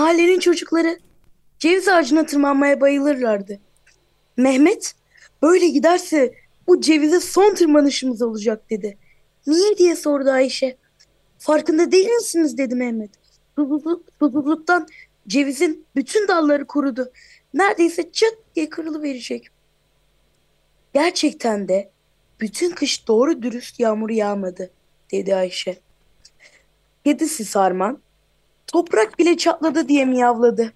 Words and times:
Mahallenin 0.00 0.38
çocukları 0.38 0.98
ceviz 1.58 1.88
ağacına 1.88 2.26
tırmanmaya 2.26 2.80
bayılırlardı. 2.80 3.60
Mehmet 4.36 4.94
böyle 5.42 5.68
giderse 5.68 6.34
bu 6.66 6.80
cevize 6.80 7.20
son 7.20 7.54
tırmanışımız 7.54 8.22
olacak 8.22 8.70
dedi. 8.70 8.98
Niye 9.46 9.78
diye 9.78 9.96
sordu 9.96 10.30
Ayşe. 10.30 10.76
Farkında 11.38 11.92
değil 11.92 12.08
misiniz 12.08 12.58
dedi 12.58 12.74
Mehmet. 12.74 13.10
Susuzluk, 13.56 14.04
susuzluktan 14.18 14.88
cevizin 15.28 15.86
bütün 15.96 16.28
dalları 16.28 16.66
kurudu. 16.66 17.12
Neredeyse 17.54 18.12
çıt 18.12 18.34
diye 18.56 18.68
kırılıverecek. 18.68 19.48
Gerçekten 20.94 21.68
de 21.68 21.90
bütün 22.40 22.70
kış 22.70 23.08
doğru 23.08 23.42
dürüst 23.42 23.80
yağmur 23.80 24.10
yağmadı 24.10 24.70
dedi 25.12 25.34
Ayşe. 25.34 25.78
Kedisi 27.04 27.44
Sarman 27.44 28.00
toprak 28.72 29.18
bile 29.18 29.36
çatladı 29.36 29.88
diye 29.88 30.04
miyavladı. 30.04 30.72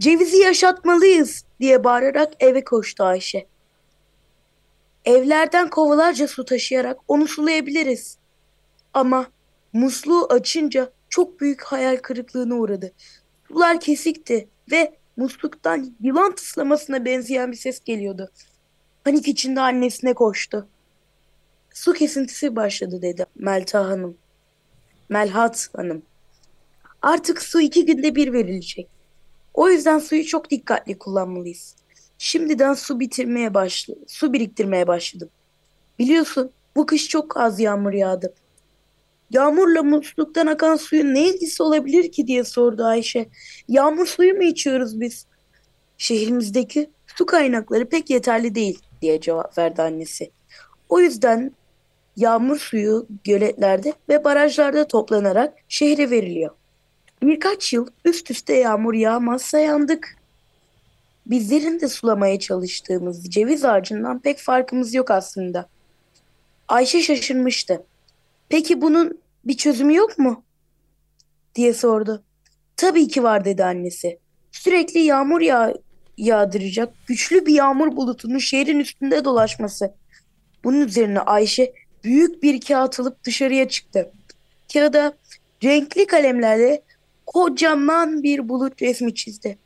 Cevizi 0.00 0.36
yaşatmalıyız 0.36 1.44
diye 1.60 1.84
bağırarak 1.84 2.32
eve 2.40 2.64
koştu 2.64 3.04
Ayşe. 3.04 3.46
Evlerden 5.04 5.70
kovalarca 5.70 6.28
su 6.28 6.44
taşıyarak 6.44 6.98
onu 7.08 7.28
sulayabiliriz. 7.28 8.18
Ama 8.94 9.26
musluğu 9.72 10.26
açınca 10.30 10.92
çok 11.08 11.40
büyük 11.40 11.62
hayal 11.62 11.96
kırıklığına 11.96 12.54
uğradı. 12.54 12.92
Sular 13.48 13.80
kesikti 13.80 14.48
ve 14.70 14.96
musluktan 15.16 15.94
yılan 16.00 16.34
tıslamasına 16.34 17.04
benzeyen 17.04 17.52
bir 17.52 17.56
ses 17.56 17.84
geliyordu. 17.84 18.30
Panik 19.04 19.28
içinde 19.28 19.60
annesine 19.60 20.14
koştu. 20.14 20.68
Su 21.74 21.92
kesintisi 21.92 22.56
başladı 22.56 23.02
dedi 23.02 23.26
Melta 23.34 23.88
Hanım. 23.88 24.16
Melhat 25.08 25.68
Hanım. 25.76 26.02
Artık 27.02 27.42
su 27.42 27.60
iki 27.60 27.84
günde 27.84 28.14
bir 28.14 28.32
verilecek. 28.32 28.88
O 29.54 29.68
yüzden 29.68 29.98
suyu 29.98 30.26
çok 30.26 30.50
dikkatli 30.50 30.98
kullanmalıyız. 30.98 31.76
Şimdiden 32.18 32.74
su 32.74 33.00
bitirmeye 33.00 33.54
başladı. 33.54 34.00
Su 34.06 34.32
biriktirmeye 34.32 34.86
başladım. 34.86 35.28
Biliyorsun 35.98 36.50
bu 36.76 36.86
kış 36.86 37.08
çok 37.08 37.36
az 37.36 37.60
yağmur 37.60 37.92
yağdı. 37.92 38.34
Yağmurla 39.30 39.82
musluktan 39.82 40.46
akan 40.46 40.76
suyun 40.76 41.14
ne 41.14 41.28
ilgisi 41.28 41.62
olabilir 41.62 42.12
ki 42.12 42.26
diye 42.26 42.44
sordu 42.44 42.84
Ayşe. 42.84 43.28
Yağmur 43.68 44.06
suyu 44.06 44.34
mu 44.34 44.42
içiyoruz 44.42 45.00
biz? 45.00 45.26
Şehrimizdeki 45.98 46.90
su 47.06 47.26
kaynakları 47.26 47.88
pek 47.88 48.10
yeterli 48.10 48.54
değil 48.54 48.82
diye 49.02 49.20
cevap 49.20 49.58
verdi 49.58 49.82
annesi. 49.82 50.30
O 50.88 51.00
yüzden 51.00 51.52
yağmur 52.16 52.58
suyu 52.58 53.06
göletlerde 53.24 53.92
ve 54.08 54.24
barajlarda 54.24 54.88
toplanarak 54.88 55.54
şehre 55.68 56.10
veriliyor. 56.10 56.59
Birkaç 57.22 57.72
yıl 57.72 57.86
üst 58.04 58.30
üste 58.30 58.54
yağmur 58.54 58.94
yağmazsa 58.94 59.58
yandık. 59.58 60.16
Bizlerin 61.26 61.80
de 61.80 61.88
sulamaya 61.88 62.38
çalıştığımız 62.38 63.30
ceviz 63.30 63.64
ağacından 63.64 64.18
pek 64.18 64.38
farkımız 64.38 64.94
yok 64.94 65.10
aslında. 65.10 65.68
Ayşe 66.68 67.02
şaşırmıştı. 67.02 67.82
Peki 68.48 68.80
bunun 68.80 69.20
bir 69.44 69.56
çözümü 69.56 69.94
yok 69.94 70.18
mu? 70.18 70.44
diye 71.54 71.72
sordu. 71.72 72.22
Tabii 72.76 73.08
ki 73.08 73.22
var 73.22 73.44
dedi 73.44 73.64
annesi. 73.64 74.18
Sürekli 74.52 75.00
yağmur 75.00 75.40
yağ 75.40 75.74
yağdıracak 76.18 76.94
güçlü 77.06 77.46
bir 77.46 77.54
yağmur 77.54 77.96
bulutunun 77.96 78.38
şehrin 78.38 78.80
üstünde 78.80 79.24
dolaşması. 79.24 79.94
Bunun 80.64 80.80
üzerine 80.80 81.20
Ayşe 81.20 81.72
büyük 82.04 82.42
bir 82.42 82.60
kağıt 82.60 83.00
alıp 83.00 83.24
dışarıya 83.24 83.68
çıktı. 83.68 84.12
Kağıda 84.72 85.12
renkli 85.64 86.06
kalemlerle 86.06 86.82
kocaman 87.34 88.22
bir 88.22 88.48
bulut 88.48 88.82
resmi 88.82 89.14
çizdi. 89.14 89.58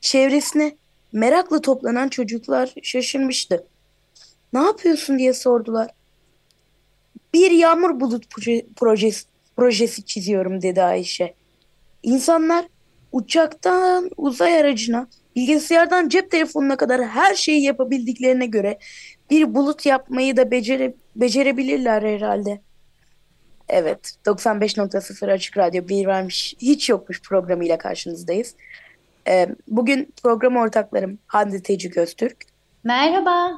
Çevresine 0.00 0.76
merakla 1.12 1.60
toplanan 1.60 2.08
çocuklar 2.08 2.74
şaşırmıştı. 2.82 3.66
Ne 4.52 4.58
yapıyorsun 4.58 5.18
diye 5.18 5.32
sordular. 5.32 5.90
Bir 7.34 7.50
yağmur 7.50 8.00
bulut 8.00 8.30
proje, 8.30 8.66
projesi, 8.76 9.24
projesi 9.56 10.04
çiziyorum 10.04 10.62
dedi 10.62 10.82
Ayşe. 10.82 11.34
İnsanlar 12.02 12.66
uçaktan 13.12 14.10
uzay 14.16 14.60
aracına, 14.60 15.08
bilgisayardan 15.36 16.08
cep 16.08 16.30
telefonuna 16.30 16.76
kadar 16.76 17.06
her 17.06 17.34
şeyi 17.34 17.62
yapabildiklerine 17.62 18.46
göre 18.46 18.78
bir 19.30 19.54
bulut 19.54 19.86
yapmayı 19.86 20.36
da 20.36 20.50
becere, 20.50 20.94
becerebilirler 21.16 22.02
herhalde. 22.02 22.60
Evet, 23.68 24.14
95.0 24.26 25.32
Açık 25.32 25.58
Radyo 25.58 25.88
bir 25.88 26.06
vermiş 26.06 26.54
hiç 26.58 26.88
yokmuş 26.88 27.22
programıyla 27.22 27.78
karşınızdayız. 27.78 28.54
Ee, 29.28 29.48
bugün 29.68 30.12
program 30.22 30.56
ortaklarım 30.56 31.18
Hande 31.26 31.62
Teci 31.62 31.90
Göztürk. 31.90 32.36
Merhaba. 32.84 33.50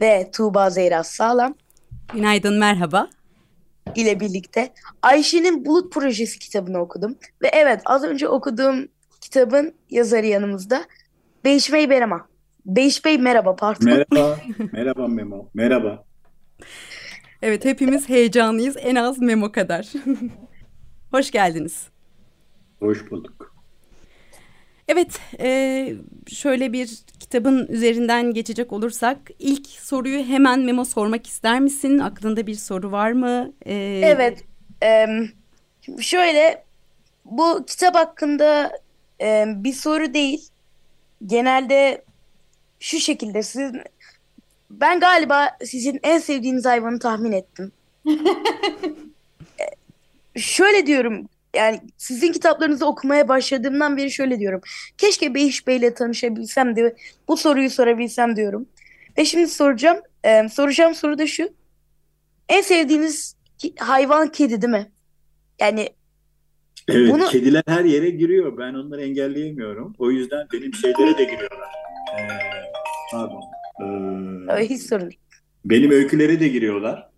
Ve 0.00 0.30
Tuğba 0.32 0.70
Zeyra 0.70 1.04
Sağlam. 1.04 1.54
Günaydın, 2.14 2.58
merhaba. 2.58 3.08
ile 3.94 4.20
birlikte 4.20 4.72
Ayşe'nin 5.02 5.64
Bulut 5.64 5.92
Projesi 5.92 6.38
kitabını 6.38 6.78
okudum. 6.78 7.16
Ve 7.42 7.48
evet 7.52 7.80
az 7.84 8.04
önce 8.04 8.28
okuduğum 8.28 8.88
kitabın 9.20 9.74
yazarı 9.90 10.26
yanımızda. 10.26 10.84
Beyiş 11.44 11.72
Bey 11.72 11.86
merhaba. 11.86 12.26
Beyiş 12.66 13.04
Bey 13.04 13.18
merhaba 13.18 13.56
pardon. 13.56 13.84
Merhaba, 13.84 14.38
merhaba 14.72 15.08
Memo, 15.08 15.48
merhaba. 15.54 16.04
Evet 17.42 17.64
hepimiz 17.64 18.08
heyecanlıyız 18.08 18.76
en 18.80 18.94
az 18.94 19.18
Memo 19.18 19.52
kadar. 19.52 19.92
Hoş 21.10 21.30
geldiniz. 21.30 21.86
Hoş 22.80 23.10
bulduk. 23.10 23.54
Evet 24.88 25.20
e, 25.40 25.92
şöyle 26.26 26.72
bir 26.72 26.98
kitabın 27.20 27.66
üzerinden 27.66 28.34
geçecek 28.34 28.72
olursak 28.72 29.18
ilk 29.38 29.66
soruyu 29.66 30.24
hemen 30.24 30.60
Memo 30.60 30.84
sormak 30.84 31.26
ister 31.26 31.60
misin? 31.60 31.98
Aklında 31.98 32.46
bir 32.46 32.54
soru 32.54 32.92
var 32.92 33.12
mı? 33.12 33.52
Ee... 33.66 34.00
Evet. 34.04 34.44
E, 34.82 35.06
şöyle 36.00 36.64
bu 37.24 37.64
kitap 37.66 37.94
hakkında 37.94 38.78
e, 39.20 39.44
bir 39.46 39.72
soru 39.72 40.14
değil. 40.14 40.48
Genelde 41.26 42.04
şu 42.80 42.98
şekilde 43.00 43.42
sizin 43.42 43.82
ben 44.70 45.00
galiba 45.00 45.50
sizin 45.64 46.00
en 46.02 46.18
sevdiğiniz 46.18 46.64
hayvanı 46.64 46.98
tahmin 46.98 47.32
ettim. 47.32 47.72
şöyle 50.36 50.86
diyorum 50.86 51.28
yani 51.54 51.80
sizin 51.96 52.32
kitaplarınızı 52.32 52.86
okumaya 52.86 53.28
başladığımdan 53.28 53.96
beri 53.96 54.10
şöyle 54.10 54.40
diyorum. 54.40 54.60
Keşke 54.98 55.34
Beyiş 55.34 55.66
Bey'le 55.66 55.94
tanışabilsem 55.94 56.76
de 56.76 56.96
bu 57.28 57.36
soruyu 57.36 57.70
sorabilsem 57.70 58.36
diyorum. 58.36 58.66
Ve 59.18 59.24
şimdi 59.24 59.48
soracağım. 59.48 59.98
E, 60.24 60.48
soracağım 60.48 60.94
soru 60.94 61.18
da 61.18 61.26
şu. 61.26 61.48
En 62.48 62.60
sevdiğiniz 62.60 63.36
hayvan 63.78 64.28
kedi 64.28 64.62
değil 64.62 64.72
mi? 64.72 64.90
Yani 65.60 65.88
Evet, 66.88 67.12
bunu... 67.12 67.28
kediler 67.28 67.62
her 67.66 67.84
yere 67.84 68.10
giriyor. 68.10 68.58
Ben 68.58 68.74
onları 68.74 69.02
engelleyemiyorum. 69.02 69.94
O 69.98 70.10
yüzden 70.10 70.46
benim 70.52 70.74
şeylere 70.74 71.18
de 71.18 71.24
giriyorlar. 71.24 71.70
Ee, 72.18 72.28
pardon. 73.12 73.42
Değil. 75.00 75.18
Benim 75.64 75.90
öykülere 75.90 76.40
de 76.40 76.48
giriyorlar. 76.48 77.10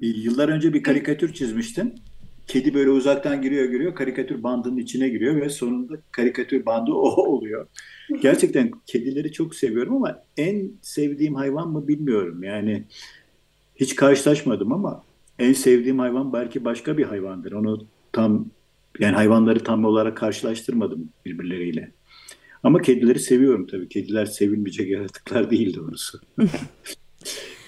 Yıllar 0.00 0.48
önce 0.48 0.74
bir 0.74 0.82
karikatür 0.82 1.34
çizmiştim. 1.34 1.94
Kedi 2.46 2.74
böyle 2.74 2.90
uzaktan 2.90 3.42
giriyor 3.42 3.64
giriyor 3.64 3.94
karikatür 3.94 4.42
bandının 4.42 4.76
içine 4.76 5.08
giriyor 5.08 5.40
ve 5.40 5.48
sonunda 5.48 5.94
karikatür 6.10 6.66
bandı 6.66 6.92
o 6.94 7.22
oluyor. 7.22 7.66
Gerçekten 8.22 8.70
kedileri 8.86 9.32
çok 9.32 9.54
seviyorum 9.54 9.96
ama 9.96 10.22
en 10.36 10.70
sevdiğim 10.82 11.34
hayvan 11.34 11.68
mı 11.68 11.88
bilmiyorum. 11.88 12.42
Yani 12.42 12.84
hiç 13.76 13.94
karşılaşmadım 13.94 14.72
ama 14.72 15.04
en 15.38 15.52
sevdiğim 15.52 15.98
hayvan 15.98 16.32
belki 16.32 16.64
başka 16.64 16.98
bir 16.98 17.04
hayvandır. 17.04 17.52
Onu 17.52 17.86
tam 18.12 18.46
yani 18.98 19.14
hayvanları 19.14 19.64
tam 19.64 19.84
olarak 19.84 20.16
karşılaştırmadım 20.16 21.08
birbirleriyle. 21.26 21.90
Ama 22.62 22.82
kedileri 22.82 23.18
seviyorum 23.18 23.66
tabii. 23.66 23.88
Kediler 23.88 24.26
sevilmeyecek 24.26 24.90
yaratıklar 24.90 25.50
değil 25.50 25.76
doğrusu. 25.76 26.20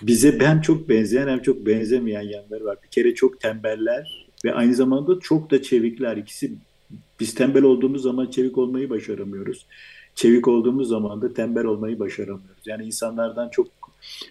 Bize 0.02 0.38
hem 0.40 0.60
çok 0.60 0.88
benzeyen 0.88 1.28
hem 1.28 1.42
çok 1.42 1.66
benzemeyen 1.66 2.22
yanları 2.22 2.64
var. 2.64 2.78
Bir 2.82 2.88
kere 2.88 3.14
çok 3.14 3.40
tembeller. 3.40 4.26
Ve 4.44 4.54
aynı 4.54 4.74
zamanda 4.74 5.20
çok 5.20 5.50
da 5.50 5.62
çevikler. 5.62 6.16
İkisi 6.16 6.52
biz 7.20 7.34
tembel 7.34 7.62
olduğumuz 7.62 8.02
zaman 8.02 8.30
çevik 8.30 8.58
olmayı 8.58 8.90
başaramıyoruz. 8.90 9.66
Çevik 10.14 10.48
olduğumuz 10.48 10.88
zaman 10.88 11.22
da 11.22 11.34
tembel 11.34 11.64
olmayı 11.64 11.98
başaramıyoruz. 11.98 12.66
Yani 12.66 12.84
insanlardan 12.84 13.48
çok 13.48 13.66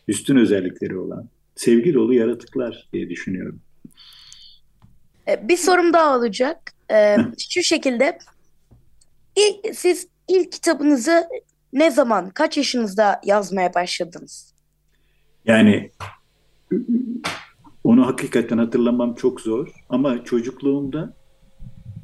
üstün 0.07 0.35
özellikleri 0.35 0.97
olan 0.97 1.27
sevgi 1.55 1.93
dolu 1.93 2.13
yaratıklar 2.13 2.87
diye 2.93 3.09
düşünüyorum. 3.09 3.59
E, 5.27 5.47
bir 5.47 5.57
sorum 5.57 5.93
daha 5.93 6.17
olacak. 6.17 6.71
Ee, 6.91 7.17
şu 7.49 7.63
şekilde 7.63 8.17
ilk, 9.35 9.75
siz 9.75 10.07
ilk 10.27 10.51
kitabınızı 10.51 11.27
ne 11.73 11.91
zaman, 11.91 12.29
kaç 12.29 12.57
yaşınızda 12.57 13.21
yazmaya 13.25 13.73
başladınız? 13.73 14.53
Yani 15.45 15.91
onu 17.83 18.07
hakikaten 18.07 18.57
hatırlamam 18.57 19.15
çok 19.15 19.41
zor 19.41 19.67
ama 19.89 20.23
çocukluğumda 20.23 21.13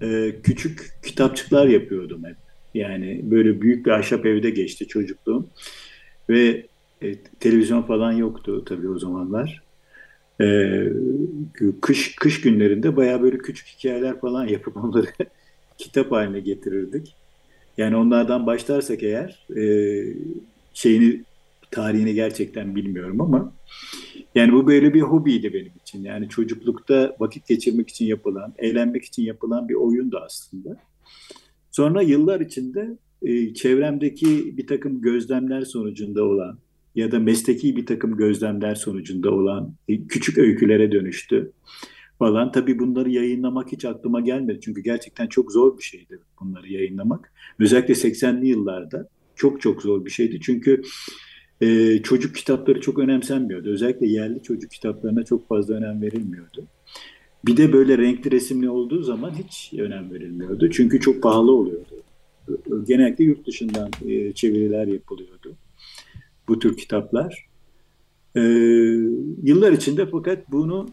e, 0.01 0.41
küçük 0.43 0.91
kitapçıklar 1.03 1.67
yapıyordum 1.67 2.23
hep. 2.25 2.37
Yani 2.73 3.21
böyle 3.23 3.61
büyük 3.61 3.85
bir 3.85 3.91
ahşap 3.91 4.25
evde 4.25 4.49
geçti 4.49 4.87
çocukluğum 4.87 5.49
ve 6.29 6.67
e, 7.01 7.15
televizyon 7.39 7.81
falan 7.81 8.11
yoktu 8.11 8.65
tabii 8.65 8.89
o 8.89 8.99
zamanlar. 8.99 9.63
E, 10.41 10.47
kış 11.81 12.15
kış 12.15 12.41
günlerinde 12.41 12.95
bayağı 12.95 13.21
böyle 13.21 13.37
küçük 13.37 13.67
hikayeler 13.67 14.19
falan 14.19 14.47
yapıp 14.47 14.77
onları 14.77 15.07
kitap 15.77 16.11
haline 16.11 16.39
getirirdik. 16.39 17.15
Yani 17.79 17.95
onlardan 17.95 18.45
başlarsak 18.45 19.03
eğer 19.03 19.47
e, 19.57 19.63
şeyini 20.73 21.23
tarihini 21.71 22.13
gerçekten 22.13 22.75
bilmiyorum 22.75 23.21
ama 23.21 23.53
yani 24.35 24.53
bu 24.53 24.67
böyle 24.67 24.93
bir 24.93 25.01
hobiydi 25.01 25.53
benim 25.53 25.71
için. 25.81 26.03
Yani 26.03 26.29
çocuklukta 26.29 27.15
vakit 27.19 27.47
geçirmek 27.47 27.89
için 27.89 28.05
yapılan, 28.05 28.53
eğlenmek 28.57 29.05
için 29.05 29.23
yapılan 29.23 29.69
bir 29.69 29.73
oyundu 29.73 30.19
aslında. 30.25 30.77
Sonra 31.71 32.01
yıllar 32.01 32.39
içinde 32.39 32.97
e, 33.21 33.53
çevremdeki 33.53 34.57
bir 34.57 34.67
takım 34.67 35.01
gözlemler 35.01 35.61
sonucunda 35.61 36.23
olan 36.23 36.57
ya 36.95 37.11
da 37.11 37.19
mesleki 37.19 37.75
bir 37.75 37.85
takım 37.85 38.17
gözlemler 38.17 38.75
sonucunda 38.75 39.31
olan 39.31 39.73
e, 39.87 40.07
küçük 40.07 40.37
öykülere 40.37 40.91
dönüştü 40.91 41.51
falan. 42.19 42.51
Tabii 42.51 42.79
bunları 42.79 43.09
yayınlamak 43.09 43.71
hiç 43.71 43.85
aklıma 43.85 44.21
gelmedi. 44.21 44.59
Çünkü 44.61 44.81
gerçekten 44.81 45.27
çok 45.27 45.51
zor 45.51 45.77
bir 45.77 45.83
şeydi 45.83 46.19
bunları 46.41 46.73
yayınlamak. 46.73 47.33
Özellikle 47.59 47.93
80'li 47.93 48.47
yıllarda 48.47 49.07
çok 49.35 49.61
çok 49.61 49.81
zor 49.81 50.05
bir 50.05 50.09
şeydi. 50.09 50.39
Çünkü 50.41 50.81
e, 51.61 51.97
çocuk 52.01 52.35
kitapları 52.35 52.81
çok 52.81 52.99
önemsenmiyordu. 52.99 53.69
Özellikle 53.69 54.07
yerli 54.07 54.43
çocuk 54.43 54.71
kitaplarına 54.71 55.23
çok 55.23 55.47
fazla 55.47 55.73
önem 55.73 56.01
verilmiyordu. 56.01 56.67
Bir 57.45 57.57
de 57.57 57.73
böyle 57.73 57.97
renkli 57.97 58.31
resimli 58.31 58.69
olduğu 58.69 59.03
zaman 59.03 59.31
hiç 59.31 59.73
önem 59.79 60.11
verilmiyordu. 60.11 60.69
Çünkü 60.69 60.99
çok 60.99 61.23
pahalı 61.23 61.51
oluyordu. 61.51 62.03
Genellikle 62.87 63.23
yurt 63.23 63.47
dışından 63.47 63.89
e, 64.07 64.33
çeviriler 64.33 64.87
yapılıyordu 64.87 65.55
bu 66.49 66.59
tür 66.59 66.77
kitaplar. 66.77 67.48
E, 68.35 68.41
yıllar 69.43 69.71
içinde 69.71 70.05
fakat 70.05 70.51
bunu 70.51 70.89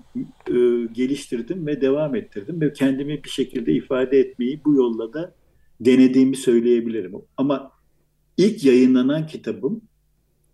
e, 0.49 0.55
geliştirdim 0.93 1.67
ve 1.67 1.81
devam 1.81 2.15
ettirdim 2.15 2.61
ve 2.61 2.73
kendimi 2.73 3.25
bir 3.25 3.29
şekilde 3.29 3.73
ifade 3.73 4.19
etmeyi 4.19 4.61
bu 4.65 4.75
yolla 4.75 5.13
da 5.13 5.35
denediğimi 5.81 6.37
söyleyebilirim. 6.37 7.13
Ama 7.37 7.71
ilk 8.37 8.65
yayınlanan 8.65 9.27
kitabım 9.27 9.83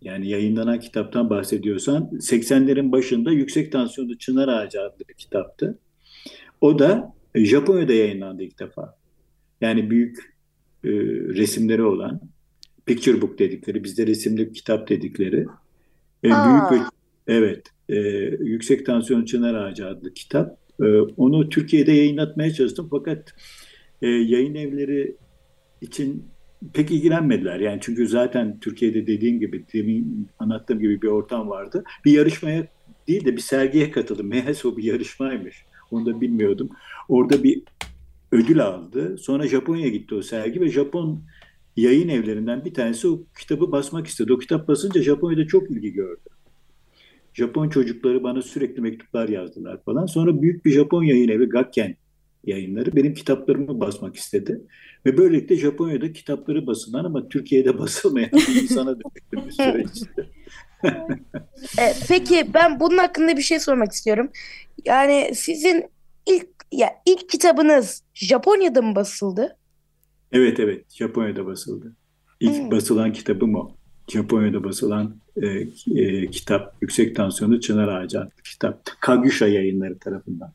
yani 0.01 0.29
yayınlanan 0.29 0.79
kitaptan 0.79 1.29
bahsediyorsan 1.29 2.09
80'lerin 2.13 2.91
başında 2.91 3.31
Yüksek 3.31 3.71
Tansiyonlu 3.71 4.17
Çınar 4.17 4.47
Ağacı 4.47 4.81
adlı 4.81 5.05
bir 5.09 5.13
kitaptı. 5.13 5.79
O 6.61 6.79
da 6.79 7.13
Japonya'da 7.35 7.93
yayınlandı 7.93 8.43
ilk 8.43 8.59
defa. 8.59 8.97
Yani 9.61 9.89
büyük 9.89 10.17
e, 10.83 10.89
resimleri 11.35 11.83
olan 11.83 12.21
picture 12.85 13.21
book 13.21 13.39
dedikleri, 13.39 13.83
bizde 13.83 14.07
resimli 14.07 14.53
kitap 14.53 14.89
dedikleri. 14.89 15.45
E, 16.23 16.29
büyük 16.29 16.71
bir, 16.71 16.81
evet, 17.27 17.67
e, 17.89 17.95
Yüksek 18.45 18.85
Tansiyon 18.85 19.25
Çınar 19.25 19.53
Ağacı 19.53 19.87
adlı 19.87 20.13
kitap. 20.13 20.57
E, 20.81 20.85
onu 21.17 21.49
Türkiye'de 21.49 21.91
yayınlatmaya 21.91 22.53
çalıştım 22.53 22.87
fakat 22.91 23.35
e, 24.01 24.07
yayın 24.07 24.55
evleri 24.55 25.15
için 25.81 26.25
pek 26.73 26.91
ilgilenmediler. 26.91 27.59
Yani 27.59 27.79
çünkü 27.81 28.07
zaten 28.07 28.59
Türkiye'de 28.59 29.07
dediğim 29.07 29.39
gibi, 29.39 29.65
demin 29.73 30.27
anlattığım 30.39 30.79
gibi 30.79 31.01
bir 31.01 31.07
ortam 31.07 31.49
vardı. 31.49 31.83
Bir 32.05 32.11
yarışmaya 32.11 32.67
değil 33.07 33.25
de 33.25 33.35
bir 33.35 33.41
sergiye 33.41 33.91
katıldım. 33.91 34.27
Meğerse 34.27 34.67
o 34.67 34.77
bir 34.77 34.83
yarışmaymış. 34.83 35.65
Onu 35.91 36.05
da 36.05 36.21
bilmiyordum. 36.21 36.69
Orada 37.09 37.43
bir 37.43 37.63
ödül 38.31 38.65
aldı. 38.65 39.17
Sonra 39.17 39.47
Japonya'ya 39.47 39.89
gitti 39.89 40.15
o 40.15 40.21
sergi 40.21 40.61
ve 40.61 40.67
Japon 40.69 41.23
yayın 41.75 42.09
evlerinden 42.09 42.65
bir 42.65 42.73
tanesi 42.73 43.07
o 43.07 43.23
kitabı 43.39 43.71
basmak 43.71 44.07
istedi. 44.07 44.33
O 44.33 44.37
kitap 44.37 44.67
basınca 44.67 45.01
Japonya'da 45.01 45.47
çok 45.47 45.71
ilgi 45.71 45.93
gördü. 45.93 46.29
Japon 47.33 47.69
çocukları 47.69 48.23
bana 48.23 48.41
sürekli 48.41 48.81
mektuplar 48.81 49.29
yazdılar 49.29 49.83
falan. 49.83 50.05
Sonra 50.05 50.41
büyük 50.41 50.65
bir 50.65 50.71
Japon 50.71 51.03
yayın 51.03 51.29
evi 51.29 51.49
Gakken 51.49 51.95
yayınları 52.43 52.95
benim 52.95 53.13
kitaplarımı 53.13 53.79
basmak 53.79 54.15
istedi. 54.15 54.61
Ve 55.05 55.17
böylelikle 55.17 55.55
Japonya'da 55.55 56.13
kitapları 56.13 56.67
basılan 56.67 57.05
ama 57.05 57.27
Türkiye'de 57.27 57.79
basılmayan 57.79 58.31
bir 58.31 58.61
insana 58.61 58.95
dönüştüm 58.99 59.45
bir 59.45 59.51
süreçte. 59.51 60.29
e, 61.79 61.93
peki 62.07 62.53
ben 62.53 62.79
bunun 62.79 62.97
hakkında 62.97 63.37
bir 63.37 63.41
şey 63.41 63.59
sormak 63.59 63.91
istiyorum. 63.91 64.29
Yani 64.85 65.31
sizin 65.35 65.85
ilk 66.25 66.47
ya 66.71 66.89
ilk 67.05 67.29
kitabınız 67.29 68.03
Japonya'da 68.13 68.81
mı 68.81 68.95
basıldı? 68.95 69.57
Evet 70.33 70.59
evet 70.59 70.93
Japonya'da 70.93 71.45
basıldı. 71.45 71.95
İlk 72.39 72.57
hmm. 72.57 72.71
basılan 72.71 73.13
kitabım 73.13 73.55
o. 73.55 73.71
Japonya'da 74.07 74.63
basılan 74.63 75.15
e, 75.41 75.47
e, 75.95 76.27
kitap 76.27 76.75
Yüksek 76.81 77.15
Tansiyonlu 77.15 77.59
Çınar 77.59 77.87
Ağacı 77.87 78.19
adlı 78.19 78.41
kitap. 78.43 78.85
Kagüşa 78.99 79.47
yayınları 79.47 79.99
tarafından. 79.99 80.53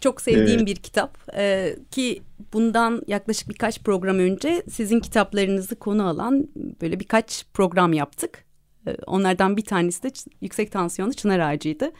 Çok 0.00 0.20
sevdiğim 0.20 0.60
ee, 0.60 0.66
bir 0.66 0.76
kitap 0.76 1.18
ee, 1.36 1.76
ki 1.90 2.22
bundan 2.52 3.02
yaklaşık 3.06 3.48
birkaç 3.48 3.82
program 3.82 4.18
önce 4.18 4.62
sizin 4.70 5.00
kitaplarınızı 5.00 5.76
konu 5.76 6.08
alan 6.08 6.48
böyle 6.82 7.00
birkaç 7.00 7.46
program 7.54 7.92
yaptık. 7.92 8.44
Ee, 8.86 8.96
onlardan 9.06 9.56
bir 9.56 9.64
tanesi 9.64 10.02
de 10.02 10.08
yüksek 10.40 10.72
tansiyonlu 10.72 11.14
çınar 11.14 11.38
ağacıydı. 11.38 11.92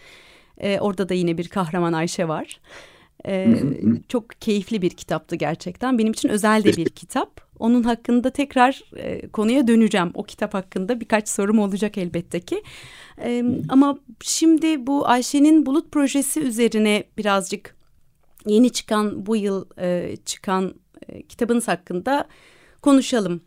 Ee, 0.58 0.80
orada 0.80 1.08
da 1.08 1.14
yine 1.14 1.38
bir 1.38 1.48
kahraman 1.48 1.92
Ayşe 1.92 2.28
var. 2.28 2.60
Ee, 3.26 3.54
çok 4.08 4.40
keyifli 4.40 4.82
bir 4.82 4.90
kitaptı 4.90 5.36
gerçekten. 5.36 5.98
Benim 5.98 6.12
için 6.12 6.28
özel 6.28 6.64
de 6.64 6.76
bir 6.76 6.88
kitap. 6.88 7.40
Onun 7.58 7.82
hakkında 7.82 8.30
tekrar 8.30 8.82
e, 8.96 9.28
konuya 9.28 9.68
döneceğim. 9.68 10.10
O 10.14 10.22
kitap 10.22 10.54
hakkında 10.54 11.00
birkaç 11.00 11.28
sorum 11.28 11.58
olacak 11.58 11.98
elbette 11.98 12.40
ki. 12.40 12.62
E, 13.24 13.44
ama 13.68 13.98
şimdi 14.22 14.86
bu 14.86 15.08
Ayşe'nin 15.08 15.66
Bulut 15.66 15.92
projesi 15.92 16.40
üzerine 16.40 17.04
birazcık 17.18 17.76
yeni 18.46 18.70
çıkan 18.70 19.26
bu 19.26 19.36
yıl 19.36 19.64
e, 19.78 20.16
çıkan 20.24 20.74
e, 21.08 21.22
kitabınız 21.22 21.68
hakkında 21.68 22.28
konuşalım. 22.82 23.40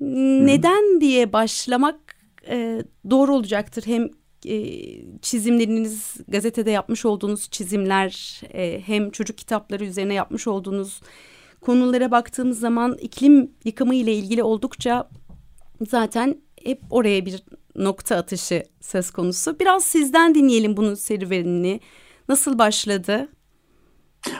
Neden 0.00 1.00
diye 1.00 1.32
başlamak 1.32 2.00
e, 2.48 2.82
doğru 3.10 3.34
olacaktır. 3.34 3.82
Hem 3.86 4.08
e, 4.46 4.58
çizimleriniz, 5.22 6.16
gazetede 6.28 6.70
yapmış 6.70 7.04
olduğunuz 7.04 7.50
çizimler, 7.50 8.40
e, 8.54 8.80
hem 8.86 9.10
çocuk 9.10 9.38
kitapları 9.38 9.84
üzerine 9.84 10.14
yapmış 10.14 10.46
olduğunuz 10.46 11.00
konulara 11.60 12.10
baktığımız 12.10 12.60
zaman 12.60 12.98
iklim 13.00 13.50
yıkımı 13.64 13.94
ile 13.94 14.14
ilgili 14.14 14.42
oldukça 14.42 15.10
zaten 15.88 16.42
hep 16.64 16.80
oraya 16.90 17.26
bir 17.26 17.42
nokta 17.76 18.16
atışı 18.16 18.62
söz 18.80 19.10
konusu. 19.10 19.58
Biraz 19.60 19.84
sizden 19.84 20.34
dinleyelim 20.34 20.76
bunun 20.76 20.94
serüvenini. 20.94 21.80
Nasıl 22.28 22.58
başladı? 22.58 23.28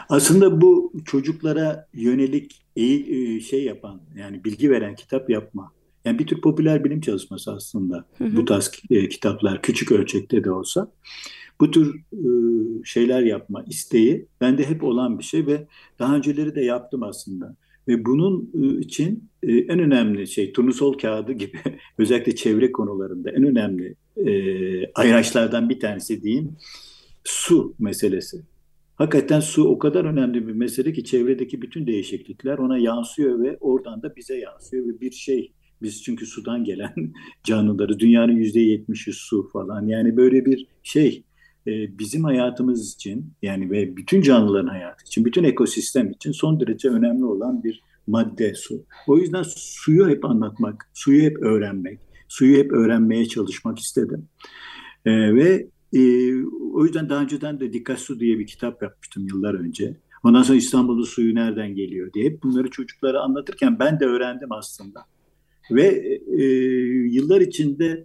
Aslında 0.08 0.60
bu 0.60 0.92
çocuklara 1.04 1.88
yönelik 1.92 2.62
iyi 2.76 3.40
şey 3.40 3.64
yapan 3.64 4.00
yani 4.16 4.44
bilgi 4.44 4.70
veren 4.70 4.94
kitap 4.94 5.30
yapma 5.30 5.72
yani 6.08 6.18
bir 6.18 6.26
tür 6.26 6.40
popüler 6.40 6.84
bilim 6.84 7.00
çalışması 7.00 7.52
aslında 7.52 8.04
hı 8.18 8.24
hı. 8.24 8.36
bu 8.36 8.44
tarz 8.44 8.70
e, 8.90 9.08
kitaplar 9.08 9.62
küçük 9.62 9.92
ölçekte 9.92 10.44
de 10.44 10.50
olsa. 10.50 10.92
Bu 11.60 11.70
tür 11.70 12.00
e, 12.12 12.28
şeyler 12.84 13.22
yapma 13.22 13.64
isteği 13.68 14.26
bende 14.40 14.68
hep 14.68 14.84
olan 14.84 15.18
bir 15.18 15.24
şey 15.24 15.46
ve 15.46 15.66
daha 15.98 16.16
önceleri 16.16 16.54
de 16.54 16.60
yaptım 16.60 17.02
aslında. 17.02 17.56
Ve 17.88 18.04
bunun 18.04 18.50
e, 18.62 18.80
için 18.80 19.30
e, 19.42 19.56
en 19.56 19.78
önemli 19.78 20.26
şey 20.26 20.52
turnusol 20.52 20.98
kağıdı 20.98 21.32
gibi 21.32 21.58
özellikle 21.98 22.34
çevre 22.34 22.72
konularında 22.72 23.30
en 23.30 23.42
önemli 23.42 23.94
e, 24.16 24.32
ayraçlardan 24.92 25.68
bir 25.68 25.80
tanesi 25.80 26.22
diyeyim 26.22 26.56
su 27.24 27.74
meselesi. 27.78 28.42
Hakikaten 28.96 29.40
su 29.40 29.64
o 29.64 29.78
kadar 29.78 30.04
önemli 30.04 30.48
bir 30.48 30.52
mesele 30.52 30.92
ki 30.92 31.04
çevredeki 31.04 31.62
bütün 31.62 31.86
değişiklikler 31.86 32.58
ona 32.58 32.78
yansıyor 32.78 33.42
ve 33.42 33.56
oradan 33.60 34.02
da 34.02 34.16
bize 34.16 34.38
yansıyor 34.38 34.86
ve 34.86 35.00
bir 35.00 35.10
şey 35.10 35.52
biz 35.82 36.02
çünkü 36.02 36.26
sudan 36.26 36.64
gelen 36.64 36.94
canlıları, 37.44 37.98
dünyanın 37.98 38.32
yüzde 38.32 38.60
yetmişi 38.60 39.12
su 39.12 39.48
falan. 39.52 39.86
Yani 39.86 40.16
böyle 40.16 40.46
bir 40.46 40.66
şey, 40.82 41.22
e, 41.66 41.98
bizim 41.98 42.24
hayatımız 42.24 42.94
için 42.94 43.32
yani 43.42 43.70
ve 43.70 43.96
bütün 43.96 44.22
canlıların 44.22 44.68
hayatı 44.68 45.04
için, 45.04 45.24
bütün 45.24 45.44
ekosistem 45.44 46.10
için 46.10 46.32
son 46.32 46.60
derece 46.60 46.88
önemli 46.88 47.24
olan 47.24 47.64
bir 47.64 47.82
madde 48.06 48.54
su. 48.54 48.84
O 49.06 49.18
yüzden 49.18 49.42
suyu 49.56 50.08
hep 50.08 50.24
anlatmak, 50.24 50.90
suyu 50.94 51.22
hep 51.22 51.42
öğrenmek, 51.42 51.98
suyu 52.28 52.56
hep 52.56 52.72
öğrenmeye 52.72 53.28
çalışmak 53.28 53.78
istedim. 53.78 54.28
E, 55.04 55.34
ve 55.34 55.68
e, 55.92 56.00
o 56.72 56.84
yüzden 56.84 57.08
daha 57.08 57.22
önceden 57.22 57.60
de 57.60 57.72
Dikkat 57.72 57.98
Su 57.98 58.20
diye 58.20 58.38
bir 58.38 58.46
kitap 58.46 58.82
yapmıştım 58.82 59.26
yıllar 59.26 59.54
önce. 59.54 59.96
Ondan 60.24 60.42
sonra 60.42 60.58
İstanbul'un 60.58 61.04
suyu 61.04 61.34
nereden 61.34 61.74
geliyor 61.74 62.12
diye 62.12 62.24
hep 62.24 62.42
bunları 62.42 62.70
çocuklara 62.70 63.20
anlatırken 63.20 63.78
ben 63.78 64.00
de 64.00 64.04
öğrendim 64.04 64.52
aslında. 64.52 65.04
Ve 65.70 66.18
e, 66.38 66.44
yıllar 67.08 67.40
içinde 67.40 68.04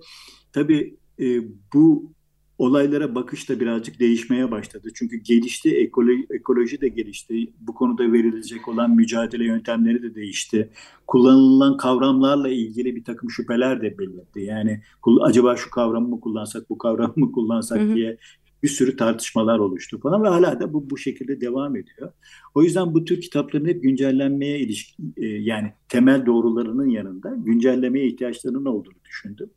tabii 0.54 0.96
e, 1.20 1.42
bu 1.74 2.14
olaylara 2.58 3.16
bakış 3.16 3.50
da 3.50 3.60
birazcık 3.60 4.00
değişmeye 4.00 4.52
başladı. 4.52 4.90
Çünkü 4.96 5.18
gelişti, 5.18 5.78
ekoloji, 5.78 6.28
ekoloji 6.30 6.82
de 6.82 6.88
gelişti. 6.88 7.54
Bu 7.60 7.74
konuda 7.74 8.12
verilecek 8.12 8.68
olan 8.68 8.96
mücadele 8.96 9.46
yöntemleri 9.46 10.04
de 10.04 10.16
değişti. 10.16 10.70
Kullanılan 11.08 11.78
kavramlarla 11.78 12.50
ilgili 12.50 12.96
bir 12.96 13.04
takım 13.04 13.32
şüpheler 13.32 13.82
de 13.82 13.98
belirdi. 13.98 14.42
Yani 14.42 14.82
acaba 15.22 15.56
şu 15.56 15.70
kavramı 15.70 16.08
mı 16.08 16.20
kullansak, 16.20 16.70
bu 16.70 16.78
kavramı 16.78 17.14
mı 17.16 17.32
kullansak 17.32 17.82
hı 17.82 17.86
hı. 17.86 17.96
diye 17.96 18.18
bir 18.64 18.68
sürü 18.68 18.96
tartışmalar 18.96 19.60
oluştu 19.60 20.00
falan 20.00 20.24
ve 20.24 20.28
hala 20.28 20.60
da 20.60 20.74
bu 20.74 20.90
bu 20.90 20.98
şekilde 20.98 21.42
devam 21.42 21.76
ediyor. 21.76 22.12
O 22.56 22.64
yüzden 22.64 22.94
bu 22.94 23.06
tür 23.06 23.22
kitapların 23.22 23.66
hep 23.66 23.84
güncellenmeye 23.84 24.60
ilişkin 24.60 25.14
e, 25.18 25.26
yani 25.26 25.74
temel 25.90 26.26
doğrularının 26.26 26.90
yanında 26.90 27.36
güncellemeye 27.38 28.08
ihtiyaçlarının 28.08 28.66
olduğunu 28.66 29.04
düşündüm. 29.06 29.50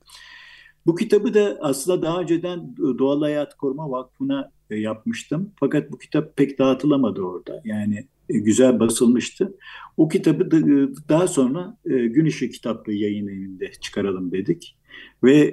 Bu 0.87 0.95
kitabı 0.95 1.35
da 1.35 1.59
aslında 1.61 2.03
daha 2.03 2.21
önceden 2.21 2.77
Doğal 2.77 3.21
Hayat 3.21 3.57
Koruma 3.57 3.91
Vakfı'na 3.91 4.53
e, 4.71 4.77
yapmıştım. 4.77 5.53
Fakat 5.61 5.93
bu 5.93 5.99
kitap 5.99 6.37
pek 6.37 6.59
dağıtılamadı 6.59 7.23
orada. 7.23 7.63
Yani 7.65 8.07
e, 8.29 8.39
güzel 8.39 8.81
basılmıştı. 8.81 9.55
O 9.97 10.09
kitabı 10.09 10.51
da, 10.51 10.59
e, 10.59 10.89
daha 11.09 11.29
sonra 11.29 11.77
Gün 11.85 12.25
Işığı 12.25 12.51
Kitaplığı 12.51 12.93
yayın 12.93 13.29
evinde 13.29 13.73
çıkaralım 13.81 14.33
dedik. 14.33 14.77
Ve 15.25 15.53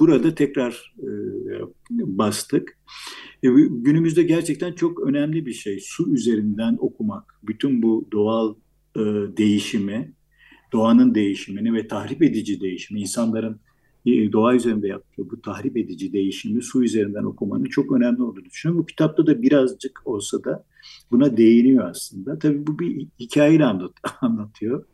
burada 0.00 0.34
tekrar 0.34 0.94
bastık. 1.90 2.78
günümüzde 3.70 4.22
gerçekten 4.22 4.72
çok 4.72 5.00
önemli 5.00 5.46
bir 5.46 5.52
şey. 5.52 5.80
Su 5.80 6.14
üzerinden 6.14 6.76
okumak, 6.80 7.34
bütün 7.42 7.82
bu 7.82 8.08
doğal 8.12 8.54
değişimi, 9.36 10.12
doğanın 10.72 11.14
değişimini 11.14 11.74
ve 11.74 11.88
tahrip 11.88 12.22
edici 12.22 12.60
değişimi, 12.60 13.00
insanların 13.00 13.60
e, 14.06 14.32
doğa 14.32 14.54
üzerinde 14.54 14.88
yaptığı 14.88 15.30
bu 15.30 15.40
tahrip 15.40 15.76
edici 15.76 16.12
değişimi 16.12 16.62
su 16.62 16.84
üzerinden 16.84 17.24
okumanın 17.24 17.64
çok 17.64 17.92
önemli 17.92 18.22
olduğunu 18.22 18.44
düşünüyorum. 18.44 18.82
Bu 18.82 18.86
kitapta 18.86 19.26
da 19.26 19.42
birazcık 19.42 20.02
olsa 20.04 20.44
da 20.44 20.64
buna 21.10 21.36
değiniyor 21.36 21.90
aslında. 21.90 22.38
Tabii 22.38 22.66
bu 22.66 22.78
bir 22.78 23.06
hikayeyle 23.20 23.64
anlat, 23.64 23.92
anlatıyor. 24.20 24.84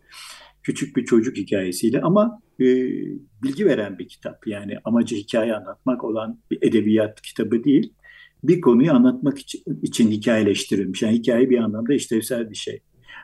Küçük 0.63 0.97
bir 0.97 1.05
çocuk 1.05 1.37
hikayesiyle 1.37 2.01
ama 2.01 2.41
e, 2.61 2.65
bilgi 3.43 3.67
veren 3.67 3.99
bir 3.99 4.09
kitap. 4.09 4.47
Yani 4.47 4.77
amacı 4.85 5.17
hikaye 5.17 5.55
anlatmak 5.55 6.05
olan 6.05 6.39
bir 6.51 6.59
edebiyat 6.63 7.23
kitabı 7.23 7.65
değil. 7.65 7.93
Bir 8.45 8.61
konuyu 8.61 8.93
anlatmak 8.93 9.39
için, 9.39 9.63
için 9.83 10.11
hikayeleştirilmiş. 10.11 11.03
Yani 11.03 11.15
hikaye 11.15 11.51
bir 11.51 11.59
anlamda 11.59 11.95
işlevsel 11.95 12.51
bir 12.51 12.55
şey. 12.55 12.81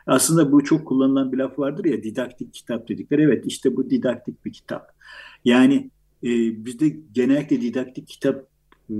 Aslında 0.07 0.51
bu 0.51 0.63
çok 0.63 0.87
kullanılan 0.87 1.31
bir 1.31 1.37
laf 1.37 1.59
vardır 1.59 1.85
ya 1.85 2.03
didaktik 2.03 2.53
kitap 2.53 2.89
dedikleri. 2.89 3.21
Evet 3.21 3.45
işte 3.45 3.75
bu 3.75 3.89
didaktik 3.89 4.45
bir 4.45 4.53
kitap. 4.53 4.91
Yani 5.45 5.89
e, 6.23 6.29
bizde 6.65 6.89
genellikle 7.11 7.61
didaktik 7.61 8.07
kitap 8.07 8.47
e, 8.89 8.93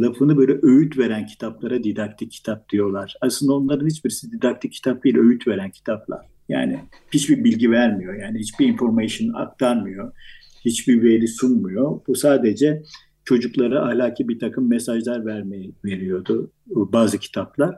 lafını 0.00 0.36
böyle 0.36 0.58
öğüt 0.62 0.98
veren 0.98 1.26
kitaplara 1.26 1.82
didaktik 1.84 2.30
kitap 2.30 2.68
diyorlar. 2.68 3.14
Aslında 3.20 3.54
onların 3.54 3.86
hiçbirisi 3.86 4.32
didaktik 4.32 4.72
kitap 4.72 5.04
değil, 5.04 5.16
öğüt 5.16 5.46
veren 5.48 5.70
kitaplar. 5.70 6.26
Yani 6.48 6.80
hiçbir 7.12 7.44
bilgi 7.44 7.70
vermiyor, 7.70 8.14
yani 8.14 8.38
hiçbir 8.38 8.66
information 8.66 9.34
aktarmıyor, 9.34 10.12
hiçbir 10.64 11.02
veri 11.02 11.28
sunmuyor. 11.28 12.00
Bu 12.06 12.14
sadece 12.14 12.82
çocuklara 13.24 13.88
ahlaki 13.88 14.28
bir 14.28 14.38
takım 14.38 14.68
mesajlar 14.68 15.26
vermeyi 15.26 15.72
veriyordu 15.84 16.50
bazı 16.66 17.18
kitaplar. 17.18 17.76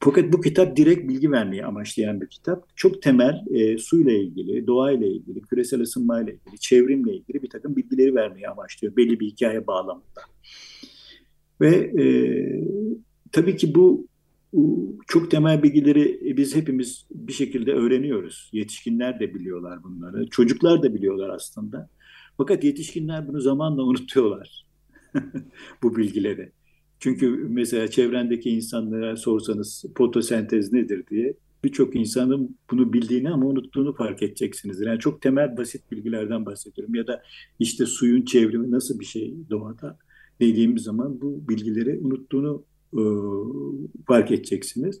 Fakat 0.00 0.32
bu 0.32 0.40
kitap 0.40 0.76
direkt 0.76 1.08
bilgi 1.08 1.32
vermeyi 1.32 1.64
amaçlayan 1.64 2.20
bir 2.20 2.26
kitap. 2.26 2.64
Çok 2.76 3.02
temel 3.02 3.44
e, 3.50 3.78
suyla 3.78 4.12
ilgili, 4.12 4.66
doğayla 4.66 5.06
ilgili, 5.06 5.40
küresel 5.40 5.80
ısınmayla 5.80 6.32
ilgili, 6.32 6.58
çevrimle 6.60 7.14
ilgili 7.14 7.42
bir 7.42 7.50
takım 7.50 7.76
bilgileri 7.76 8.14
vermeyi 8.14 8.48
amaçlıyor 8.48 8.96
belli 8.96 9.20
bir 9.20 9.26
hikaye 9.26 9.66
bağlamında. 9.66 10.20
Ve 11.60 11.74
e, 12.02 12.04
tabii 13.32 13.56
ki 13.56 13.74
bu 13.74 14.06
çok 15.06 15.30
temel 15.30 15.62
bilgileri 15.62 16.36
biz 16.36 16.56
hepimiz 16.56 17.06
bir 17.10 17.32
şekilde 17.32 17.72
öğreniyoruz. 17.72 18.50
Yetişkinler 18.52 19.20
de 19.20 19.34
biliyorlar 19.34 19.82
bunları. 19.82 20.26
Çocuklar 20.30 20.82
da 20.82 20.94
biliyorlar 20.94 21.28
aslında. 21.28 21.90
Fakat 22.36 22.64
yetişkinler 22.64 23.28
bunu 23.28 23.40
zamanla 23.40 23.82
unutuyorlar. 23.82 24.66
bu 25.82 25.96
bilgileri. 25.96 26.52
Çünkü 27.00 27.28
mesela 27.48 27.88
çevrendeki 27.88 28.50
insanlara 28.50 29.16
sorsanız 29.16 29.84
fotosentez 29.96 30.72
nedir 30.72 31.04
diye 31.10 31.34
birçok 31.64 31.96
insanın 31.96 32.58
bunu 32.70 32.92
bildiğini 32.92 33.30
ama 33.30 33.46
unuttuğunu 33.46 33.94
fark 33.94 34.22
edeceksiniz. 34.22 34.80
Yani 34.80 34.98
çok 34.98 35.22
temel 35.22 35.56
basit 35.56 35.90
bilgilerden 35.92 36.46
bahsediyorum. 36.46 36.94
Ya 36.94 37.06
da 37.06 37.22
işte 37.58 37.86
suyun 37.86 38.24
çevrimi 38.24 38.70
nasıl 38.70 39.00
bir 39.00 39.04
şey 39.04 39.34
doğada 39.50 39.98
dediğimiz 40.40 40.82
zaman 40.82 41.20
bu 41.20 41.48
bilgileri 41.48 41.98
unuttuğunu 41.98 42.64
e, 42.92 43.02
fark 44.06 44.30
edeceksiniz. 44.30 45.00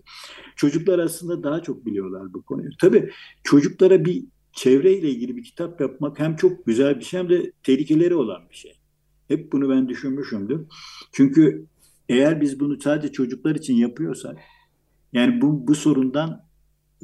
Çocuklar 0.56 0.98
aslında 0.98 1.42
daha 1.42 1.62
çok 1.62 1.86
biliyorlar 1.86 2.34
bu 2.34 2.42
konuyu. 2.42 2.70
Tabii 2.80 3.10
çocuklara 3.44 4.04
bir 4.04 4.24
çevreyle 4.52 5.10
ilgili 5.10 5.36
bir 5.36 5.44
kitap 5.44 5.80
yapmak 5.80 6.18
hem 6.18 6.36
çok 6.36 6.66
güzel 6.66 6.98
bir 6.98 7.04
şey 7.04 7.20
hem 7.20 7.28
de 7.28 7.52
tehlikeleri 7.62 8.14
olan 8.14 8.42
bir 8.50 8.56
şey. 8.56 8.72
Hep 9.28 9.52
bunu 9.52 9.70
ben 9.70 9.88
düşünmüşümdür. 9.88 10.60
Çünkü 11.12 11.66
eğer 12.08 12.40
biz 12.40 12.60
bunu 12.60 12.80
sadece 12.80 13.12
çocuklar 13.12 13.54
için 13.54 13.74
yapıyorsak, 13.74 14.36
yani 15.12 15.40
bu, 15.40 15.66
bu 15.66 15.74
sorundan 15.74 16.44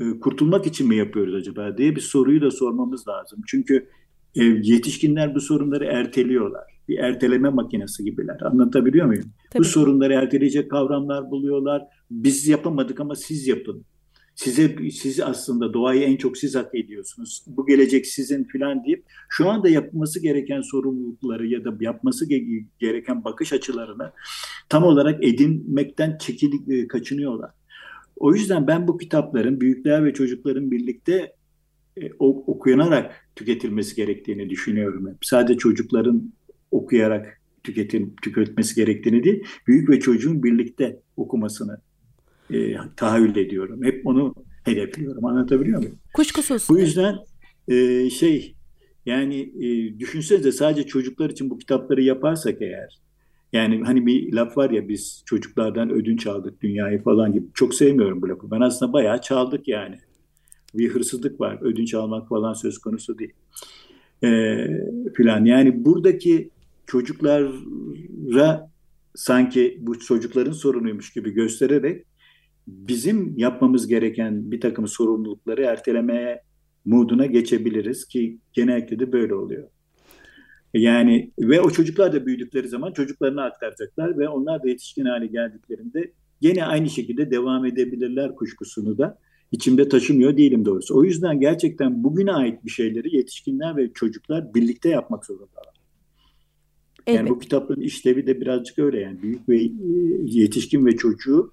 e, 0.00 0.20
kurtulmak 0.20 0.66
için 0.66 0.88
mi 0.88 0.96
yapıyoruz 0.96 1.34
acaba 1.34 1.78
diye 1.78 1.96
bir 1.96 2.00
soruyu 2.00 2.42
da 2.42 2.50
sormamız 2.50 3.08
lazım. 3.08 3.42
Çünkü 3.46 3.88
e, 4.34 4.44
yetişkinler 4.44 5.34
bu 5.34 5.40
sorunları 5.40 5.84
erteliyorlar. 5.84 6.73
Bir 6.88 6.98
erteleme 6.98 7.48
makinesi 7.48 8.04
gibiler. 8.04 8.40
Anlatabiliyor 8.40 9.06
muyum? 9.06 9.24
Tabii. 9.50 9.60
Bu 9.60 9.64
sorunları 9.64 10.12
erteleyecek 10.12 10.70
kavramlar 10.70 11.30
buluyorlar. 11.30 11.82
Biz 12.10 12.48
yapamadık 12.48 13.00
ama 13.00 13.14
siz 13.14 13.48
yapın 13.48 13.84
size 14.34 14.76
siz 14.90 15.20
aslında 15.20 15.74
doğayı 15.74 16.02
en 16.02 16.16
çok 16.16 16.38
siz 16.38 16.54
hak 16.54 16.74
ediyorsunuz. 16.74 17.44
Bu 17.46 17.66
gelecek 17.66 18.06
sizin 18.06 18.44
filan 18.44 18.84
deyip 18.84 19.04
şu 19.28 19.50
anda 19.50 19.68
yapılması 19.68 20.22
gereken 20.22 20.60
sorumlulukları 20.60 21.46
ya 21.46 21.64
da 21.64 21.74
yapması 21.80 22.28
gereken 22.80 23.24
bakış 23.24 23.52
açılarını 23.52 24.12
tam 24.68 24.84
olarak 24.84 25.24
edinmekten 25.24 26.18
çekil 26.18 26.70
e, 26.70 26.88
kaçınıyorlar. 26.88 27.50
O 28.16 28.34
yüzden 28.34 28.66
ben 28.66 28.88
bu 28.88 28.98
kitapların 28.98 29.60
büyükler 29.60 30.04
ve 30.04 30.14
çocukların 30.14 30.70
birlikte 30.70 31.34
e, 31.96 32.12
okuyanarak 32.18 33.12
tüketilmesi 33.36 33.96
gerektiğini 33.96 34.50
düşünüyorum. 34.50 35.18
Sadece 35.22 35.58
çocukların 35.58 36.32
okuyarak 36.74 37.40
tüketim, 37.64 38.14
tüketmesi 38.22 38.74
gerektiğini 38.74 39.24
değil, 39.24 39.44
büyük 39.66 39.90
ve 39.90 40.00
çocuğun 40.00 40.42
birlikte 40.42 41.00
okumasını 41.16 41.80
e, 42.50 42.76
tahayyül 42.96 43.36
ediyorum. 43.36 43.84
Hep 43.84 44.06
onu 44.06 44.34
hedefliyorum. 44.64 45.24
Anlatabiliyor 45.24 45.78
muyum? 45.78 45.98
Kuşkusuz. 46.14 46.66
Bu 46.68 46.78
yüzden 46.78 47.16
e, 47.68 48.10
şey 48.10 48.54
yani 49.06 49.40
e, 49.40 49.98
düşünsenize 49.98 50.52
sadece 50.52 50.86
çocuklar 50.86 51.30
için 51.30 51.50
bu 51.50 51.58
kitapları 51.58 52.02
yaparsak 52.02 52.62
eğer 52.62 53.00
yani 53.52 53.82
hani 53.84 54.06
bir 54.06 54.32
laf 54.32 54.56
var 54.56 54.70
ya 54.70 54.88
biz 54.88 55.22
çocuklardan 55.26 55.90
ödünç 55.90 56.26
aldık 56.26 56.62
dünyayı 56.62 57.02
falan 57.02 57.32
gibi. 57.32 57.46
Çok 57.54 57.74
sevmiyorum 57.74 58.22
bu 58.22 58.28
lafı. 58.28 58.50
Ben 58.50 58.60
aslında 58.60 58.92
bayağı 58.92 59.20
çaldık 59.20 59.68
yani. 59.68 59.98
Bir 60.74 60.88
hırsızlık 60.88 61.40
var. 61.40 61.58
Ödünç 61.62 61.94
almak 61.94 62.28
falan 62.28 62.52
söz 62.52 62.78
konusu 62.78 63.18
değil. 63.18 63.32
Ee, 64.24 64.66
filan. 65.16 65.44
Yani 65.44 65.84
buradaki 65.84 66.50
çocuklara 66.94 68.70
sanki 69.14 69.78
bu 69.80 69.98
çocukların 69.98 70.52
sorunuymuş 70.52 71.12
gibi 71.12 71.30
göstererek 71.30 72.06
bizim 72.66 73.38
yapmamız 73.38 73.86
gereken 73.86 74.50
bir 74.50 74.60
takım 74.60 74.88
sorumlulukları 74.88 75.62
ertelemeye 75.62 76.42
moduna 76.84 77.26
geçebiliriz 77.26 78.04
ki 78.04 78.38
genellikle 78.52 78.98
de 78.98 79.12
böyle 79.12 79.34
oluyor. 79.34 79.68
Yani 80.74 81.32
ve 81.38 81.60
o 81.60 81.70
çocuklar 81.70 82.12
da 82.12 82.26
büyüdükleri 82.26 82.68
zaman 82.68 82.92
çocuklarına 82.92 83.44
aktaracaklar 83.44 84.18
ve 84.18 84.28
onlar 84.28 84.62
da 84.62 84.68
yetişkin 84.68 85.04
hale 85.04 85.26
geldiklerinde 85.26 86.12
gene 86.40 86.64
aynı 86.64 86.90
şekilde 86.90 87.30
devam 87.30 87.66
edebilirler 87.66 88.34
kuşkusunu 88.34 88.98
da 88.98 89.18
içimde 89.52 89.88
taşımıyor 89.88 90.36
değilim 90.36 90.64
doğrusu. 90.64 90.98
O 90.98 91.04
yüzden 91.04 91.40
gerçekten 91.40 92.04
bugüne 92.04 92.32
ait 92.32 92.64
bir 92.64 92.70
şeyleri 92.70 93.16
yetişkinler 93.16 93.76
ve 93.76 93.92
çocuklar 93.92 94.54
birlikte 94.54 94.88
yapmak 94.88 95.26
zorundalar. 95.26 95.73
Yani 97.06 97.28
bu 97.28 97.38
kitapların 97.38 97.80
işlevi 97.80 98.26
de 98.26 98.40
birazcık 98.40 98.78
öyle 98.78 99.00
yani 99.00 99.22
büyük 99.22 99.48
ve 99.48 99.62
e, 99.62 99.70
yetişkin 100.24 100.86
ve 100.86 100.96
çocuğu 100.96 101.50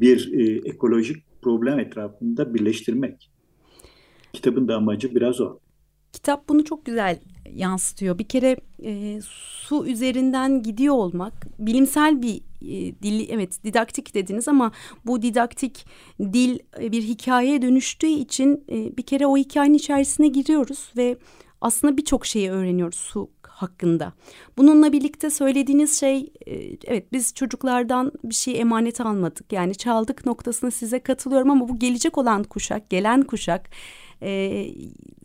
bir 0.00 0.32
e, 0.32 0.68
ekolojik 0.68 1.16
problem 1.42 1.78
etrafında 1.78 2.54
birleştirmek. 2.54 3.30
Kitabın 4.32 4.68
da 4.68 4.76
amacı 4.76 5.14
biraz 5.14 5.40
o. 5.40 5.58
Kitap 6.12 6.48
bunu 6.48 6.64
çok 6.64 6.84
güzel 6.84 7.18
yansıtıyor. 7.50 8.18
Bir 8.18 8.24
kere 8.24 8.56
e, 8.82 9.20
su 9.22 9.86
üzerinden 9.86 10.62
gidiyor 10.62 10.94
olmak 10.94 11.46
bilimsel 11.58 12.22
bir 12.22 12.36
e, 12.62 13.02
dil 13.02 13.28
evet 13.30 13.64
didaktik 13.64 14.14
dediniz 14.14 14.48
ama 14.48 14.72
bu 15.06 15.22
didaktik 15.22 15.86
dil 16.20 16.58
e, 16.80 16.92
bir 16.92 17.02
hikayeye 17.02 17.62
dönüştüğü 17.62 18.06
için 18.06 18.64
e, 18.70 18.96
bir 18.96 19.02
kere 19.02 19.26
o 19.26 19.36
hikayenin 19.36 19.74
içerisine 19.74 20.28
giriyoruz 20.28 20.92
ve 20.96 21.16
aslında 21.60 21.96
birçok 21.96 22.26
şeyi 22.26 22.50
öğreniyoruz 22.50 22.98
su 22.98 23.30
hakkında. 23.54 24.12
Bununla 24.56 24.92
birlikte 24.92 25.30
söylediğiniz 25.30 26.00
şey 26.00 26.32
e, 26.46 26.54
evet 26.86 27.12
biz 27.12 27.34
çocuklardan 27.34 28.12
bir 28.24 28.34
şey 28.34 28.60
emanet 28.60 29.00
almadık. 29.00 29.52
Yani 29.52 29.74
çaldık 29.74 30.26
noktasına 30.26 30.70
size 30.70 30.98
katılıyorum 30.98 31.50
ama 31.50 31.68
bu 31.68 31.78
gelecek 31.78 32.18
olan 32.18 32.44
kuşak, 32.44 32.90
gelen 32.90 33.22
kuşak 33.22 33.70
e, 34.22 34.66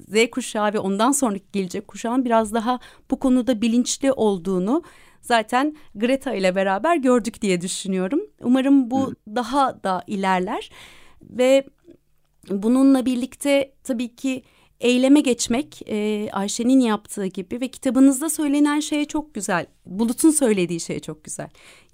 Z 0.07 0.29
kuşağı 0.31 0.73
ve 0.73 0.79
ondan 0.79 1.11
sonraki 1.11 1.45
gelecek 1.51 1.87
kuşağın 1.87 2.25
biraz 2.25 2.53
daha 2.53 2.79
bu 3.11 3.19
konuda 3.19 3.61
bilinçli 3.61 4.11
olduğunu 4.11 4.83
zaten 5.21 5.75
Greta 5.95 6.33
ile 6.33 6.55
beraber 6.55 6.97
gördük 6.97 7.41
diye 7.41 7.61
düşünüyorum. 7.61 8.21
Umarım 8.41 8.91
bu 8.91 9.13
daha 9.27 9.83
da 9.83 10.03
ilerler 10.07 10.69
ve 11.21 11.65
bununla 12.49 13.05
birlikte 13.05 13.73
tabii 13.83 14.15
ki 14.15 14.43
eyleme 14.79 15.19
geçmek 15.19 15.81
e, 15.87 16.29
Ayşe'nin 16.31 16.79
yaptığı 16.79 17.25
gibi 17.25 17.61
ve 17.61 17.67
kitabınızda 17.67 18.29
söylenen 18.29 18.79
şey 18.79 19.05
çok 19.05 19.33
güzel. 19.33 19.65
Bulut'un 19.85 20.31
söylediği 20.31 20.79
şey 20.79 20.99
çok 20.99 21.23
güzel. 21.23 21.49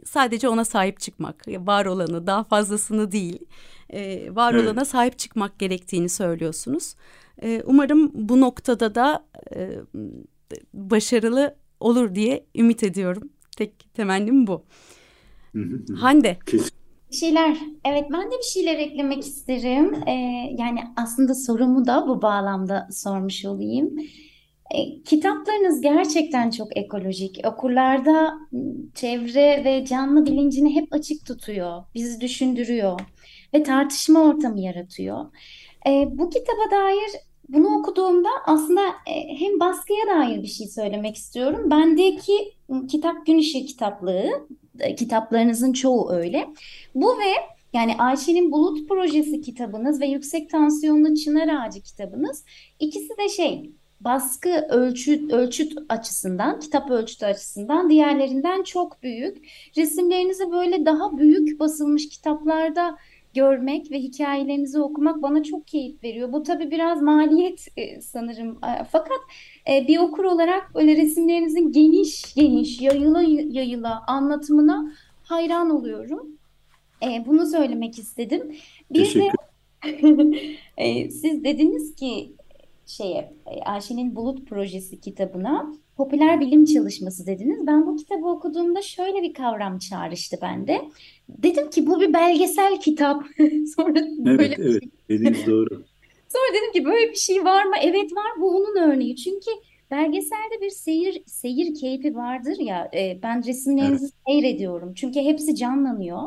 Sadece 0.05 0.49
ona 0.49 0.65
sahip 0.65 0.99
çıkmak, 0.99 1.47
var 1.47 1.85
olanı 1.85 2.27
daha 2.27 2.43
fazlasını 2.43 3.11
değil, 3.11 3.39
e, 3.89 4.35
var 4.35 4.53
evet. 4.53 4.65
olana 4.65 4.85
sahip 4.85 5.19
çıkmak 5.19 5.59
gerektiğini 5.59 6.09
söylüyorsunuz. 6.09 6.95
E, 7.41 7.63
umarım 7.65 8.11
bu 8.13 8.41
noktada 8.41 8.95
da 8.95 9.25
e, 9.55 9.71
başarılı 10.73 11.55
olur 11.79 12.15
diye 12.15 12.45
ümit 12.55 12.83
ediyorum. 12.83 13.29
Tek 13.57 13.93
temennim 13.93 14.47
bu. 14.47 14.65
Hande. 15.99 16.37
Kesin. 16.45 16.84
Bir 17.15 17.19
şeyler, 17.19 17.57
evet 17.85 18.05
ben 18.11 18.31
de 18.31 18.37
bir 18.37 18.43
şeyler 18.53 18.79
eklemek 18.79 19.23
isterim. 19.23 19.93
Ee, 20.07 20.11
yani 20.57 20.79
aslında 20.95 21.35
sorumu 21.35 21.87
da 21.87 22.07
bu 22.07 22.21
bağlamda 22.21 22.87
sormuş 22.91 23.45
olayım. 23.45 23.99
E, 24.75 25.03
kitaplarınız 25.03 25.81
gerçekten 25.81 26.49
çok 26.49 26.77
ekolojik. 26.77 27.41
Okurlarda 27.45 28.33
çevre 28.95 29.63
ve 29.65 29.85
canlı 29.85 30.25
bilincini 30.25 30.75
hep 30.75 30.93
açık 30.93 31.25
tutuyor, 31.25 31.83
bizi 31.95 32.21
düşündürüyor 32.21 32.99
ve 33.53 33.63
tartışma 33.63 34.19
ortamı 34.19 34.61
yaratıyor. 34.61 35.25
E, 35.87 36.07
bu 36.11 36.29
kitaba 36.29 36.71
dair 36.71 37.11
bunu 37.49 37.79
okuduğumda 37.79 38.29
aslında 38.45 38.81
e, 38.81 39.39
hem 39.39 39.59
baskıya 39.59 40.07
dair 40.07 40.41
bir 40.41 40.47
şey 40.47 40.67
söylemek 40.67 41.15
istiyorum. 41.15 41.71
Bendeki 41.71 42.53
kitap 42.89 43.25
Gün 43.25 43.37
Işığı 43.37 43.65
kitaplığı, 43.65 44.47
kitaplarınızın 44.97 45.73
çoğu 45.73 46.11
öyle. 46.11 46.47
Bu 46.95 47.19
ve 47.19 47.33
yani 47.73 47.95
Ayşe'nin 47.97 48.51
Bulut 48.51 48.89
Projesi 48.89 49.41
kitabınız 49.41 50.01
ve 50.01 50.05
Yüksek 50.05 50.49
Tansiyonlu 50.49 51.15
Çınar 51.15 51.47
Ağacı 51.47 51.81
kitabınız 51.81 52.43
ikisi 52.79 53.17
de 53.17 53.29
şey 53.29 53.71
baskı 54.01 54.67
ölçüt, 54.69 55.33
ölçüt 55.33 55.77
açısından, 55.89 56.59
kitap 56.59 56.91
ölçütü 56.91 57.25
açısından 57.25 57.89
diğerlerinden 57.89 58.63
çok 58.63 59.03
büyük. 59.03 59.37
Resimlerinizi 59.77 60.51
böyle 60.51 60.85
daha 60.85 61.17
büyük 61.17 61.59
basılmış 61.59 62.09
kitaplarda 62.09 62.97
görmek 63.35 63.91
ve 63.91 63.99
hikayelerinizi 63.99 64.79
okumak 64.79 65.21
bana 65.21 65.43
çok 65.43 65.67
keyif 65.67 66.03
veriyor. 66.03 66.33
Bu 66.33 66.43
tabii 66.43 66.71
biraz 66.71 67.01
maliyet 67.01 67.67
e, 67.77 68.01
sanırım. 68.01 68.51
E, 68.51 68.83
fakat 68.91 69.19
e, 69.69 69.87
bir 69.87 69.97
okur 69.97 70.23
olarak 70.23 70.75
böyle 70.75 70.95
resimlerinizin 70.95 71.71
geniş 71.71 72.35
geniş, 72.35 72.81
yayıla 72.81 73.21
yayıla 73.49 74.03
anlatımına 74.07 74.91
hayran 75.23 75.69
oluyorum. 75.69 76.27
Bunu 77.25 77.45
söylemek 77.45 77.99
istedim. 77.99 78.55
Bir 78.91 79.15
de 79.15 79.31
siz 81.09 81.43
dediniz 81.43 81.95
ki 81.95 82.35
şeye 82.85 83.33
Ayşe'nin 83.65 84.15
Bulut 84.15 84.47
Projesi 84.47 84.99
kitabına 84.99 85.73
popüler 85.97 86.39
bilim 86.39 86.65
çalışması 86.65 87.27
dediniz. 87.27 87.67
Ben 87.67 87.87
bu 87.87 87.95
kitabı 87.95 88.27
okuduğumda 88.27 88.81
şöyle 88.81 89.21
bir 89.21 89.33
kavram 89.33 89.79
çağrıştı 89.79 90.37
bende. 90.41 90.81
Dedim 91.29 91.69
ki 91.69 91.87
bu 91.87 92.01
bir 92.01 92.13
belgesel 92.13 92.79
kitap. 92.79 93.23
Sonra 93.75 93.99
evet, 93.99 94.39
böyle 94.39 94.55
evet. 94.59 94.81
Şey... 94.81 94.89
Dediğiniz 95.09 95.45
doğru. 95.47 95.85
Sonra 96.27 96.53
dedim 96.53 96.71
ki 96.73 96.85
böyle 96.85 97.11
bir 97.11 97.17
şey 97.17 97.45
var 97.45 97.65
mı? 97.65 97.75
Evet 97.81 98.11
var. 98.15 98.41
Bu 98.41 98.49
onun 98.49 98.91
örneği. 98.91 99.15
Çünkü 99.15 99.51
belgeselde 99.91 100.61
bir 100.61 100.69
seyir 100.69 101.23
seyir 101.25 101.75
keyfi 101.75 102.15
vardır 102.15 102.57
ya. 102.59 102.91
E, 102.93 103.19
ben 103.23 103.45
resimlerinizi 103.45 104.05
evet. 104.05 104.13
seyrediyorum. 104.27 104.93
Çünkü 104.93 105.19
hepsi 105.19 105.55
canlanıyor. 105.55 106.21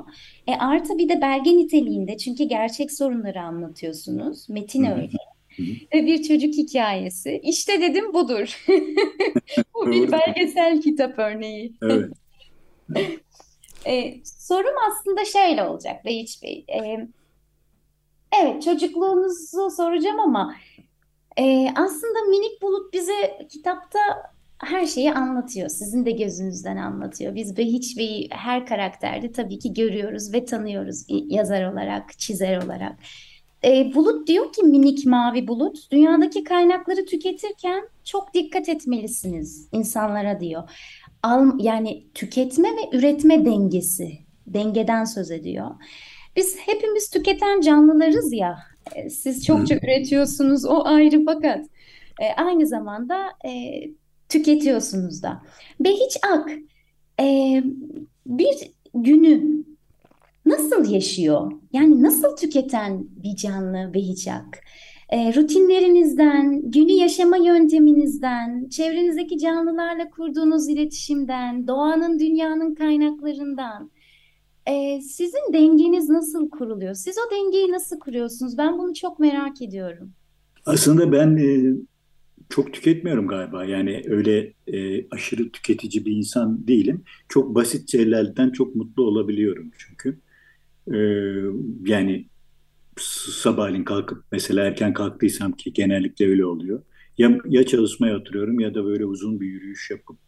E, 0.46 0.54
artı 0.54 0.98
bir 0.98 1.09
de 1.09 1.20
belge 1.20 1.57
niteliğinde. 1.57 2.16
Çünkü 2.16 2.44
gerçek 2.44 2.92
sorunları 2.92 3.40
anlatıyorsunuz. 3.40 4.48
Metin 4.48 4.85
öyle. 4.85 5.11
Ve 5.94 6.07
bir 6.07 6.23
çocuk 6.23 6.55
hikayesi. 6.55 7.40
İşte 7.44 7.81
dedim 7.81 8.14
budur. 8.14 8.64
Bu 9.75 9.90
bir 9.90 10.12
belgesel 10.12 10.81
kitap 10.81 11.18
örneği. 11.18 11.73
Evet. 11.83 12.11
Ee, 13.87 14.14
sorum 14.25 14.75
aslında 14.90 15.25
şöyle 15.25 15.62
olacak 15.62 16.05
Beyiç 16.05 16.42
Bey. 16.42 16.64
Ee, 16.68 17.09
evet 18.40 18.62
çocukluğunuzu 18.62 19.71
soracağım 19.71 20.21
ama 20.21 20.55
e, 21.38 21.68
aslında 21.75 22.23
Minik 22.31 22.62
Bulut 22.62 22.92
bize 22.92 23.47
kitapta 23.51 23.99
her 24.59 24.87
şeyi 24.87 25.12
anlatıyor. 25.12 25.68
Sizin 25.68 26.07
de 26.07 26.11
gözünüzden 26.11 26.77
anlatıyor. 26.77 27.35
Biz 27.35 27.57
Behiç 27.57 27.99
Bey'i 27.99 28.29
her 28.31 28.66
karakterde 28.66 29.33
tabii 29.33 29.59
ki 29.59 29.73
görüyoruz 29.73 30.33
ve 30.33 30.44
tanıyoruz 30.44 31.05
yazar 31.09 31.73
olarak, 31.73 32.18
çizer 32.18 32.62
olarak. 32.64 32.99
E, 33.64 33.94
bulut 33.94 34.27
diyor 34.27 34.53
ki 34.53 34.62
minik 34.62 35.07
mavi 35.07 35.49
bulut, 35.49 35.90
dünyadaki 35.90 36.44
kaynakları 36.44 37.07
tüketirken 37.07 37.88
çok 38.05 38.35
dikkat 38.35 38.68
etmelisiniz 38.68 39.68
insanlara 39.73 40.40
diyor. 40.40 40.71
Al, 41.23 41.51
yani 41.59 42.07
tüketme 42.14 42.68
ve 42.68 42.97
üretme 42.97 43.44
dengesi, 43.44 44.18
dengeden 44.47 45.05
söz 45.05 45.31
ediyor. 45.31 45.71
Biz 46.37 46.57
hepimiz 46.59 47.11
tüketen 47.11 47.61
canlılarız 47.61 48.33
ya, 48.33 48.59
e, 48.94 49.11
siz 49.11 49.44
çokça 49.44 49.75
üretiyorsunuz 49.75 50.64
o 50.64 50.85
ayrı 50.85 51.25
fakat 51.25 51.66
e, 52.21 52.33
aynı 52.37 52.66
zamanda 52.66 53.33
e, 53.44 53.83
tüketiyorsunuz 54.29 55.23
da. 55.23 55.42
Behiç 55.81 56.18
Ak 56.33 56.51
e, 57.21 57.62
bir 58.27 58.57
günü 58.94 59.64
nasıl 60.48 60.92
yaşıyor? 60.92 61.52
Yani 61.72 62.02
nasıl 62.02 62.37
tüketen 62.37 63.06
bir 63.11 63.37
canlı 63.37 63.94
ve 63.94 64.00
hicak? 64.00 64.61
E, 65.08 65.34
rutinlerinizden, 65.34 66.70
günü 66.70 66.92
yaşama 66.92 67.37
yönteminizden, 67.37 68.68
çevrenizdeki 68.68 69.38
canlılarla 69.38 70.11
kurduğunuz 70.11 70.68
iletişimden, 70.68 71.68
doğanın, 71.68 72.18
dünyanın 72.18 72.74
kaynaklarından 72.74 73.90
e, 74.66 75.00
sizin 75.00 75.52
dengeniz 75.52 76.08
nasıl 76.08 76.50
kuruluyor? 76.50 76.94
Siz 76.94 77.16
o 77.18 77.30
dengeyi 77.30 77.72
nasıl 77.72 77.98
kuruyorsunuz? 77.98 78.58
Ben 78.58 78.78
bunu 78.78 78.94
çok 78.94 79.18
merak 79.18 79.62
ediyorum. 79.62 80.12
Aslında 80.66 81.12
ben 81.12 81.37
e, 81.37 81.74
çok 82.48 82.72
tüketmiyorum 82.72 83.28
galiba. 83.28 83.64
Yani 83.64 84.02
öyle 84.06 84.52
e, 84.66 85.08
aşırı 85.11 85.50
tüketici 85.50 86.04
bir 86.04 86.12
insan 86.12 86.68
değilim. 86.68 87.04
Çok 87.28 87.54
basit 87.54 87.92
şeylerden 87.92 88.50
çok 88.50 88.74
mutlu 88.74 89.02
olabiliyorum 89.02 89.70
çünkü. 89.78 90.18
Ee, 90.94 90.98
yani 91.85 92.27
sabahleyin 93.31 93.85
kalkıp 93.85 94.24
mesela 94.33 94.64
erken 94.64 94.92
kalktıysam 94.92 95.53
ki 95.53 95.72
genellikle 95.72 96.29
öyle 96.29 96.44
oluyor. 96.44 96.83
Ya, 97.18 97.38
ya 97.48 97.66
çalışmaya 97.66 98.16
oturuyorum 98.16 98.61
ya 98.61 98.74
da 98.74 98.85
böyle 98.85 99.05
uzun 99.05 99.40
bir 99.40 99.46
yürüyüş 99.46 99.90
yapıp 99.90 100.18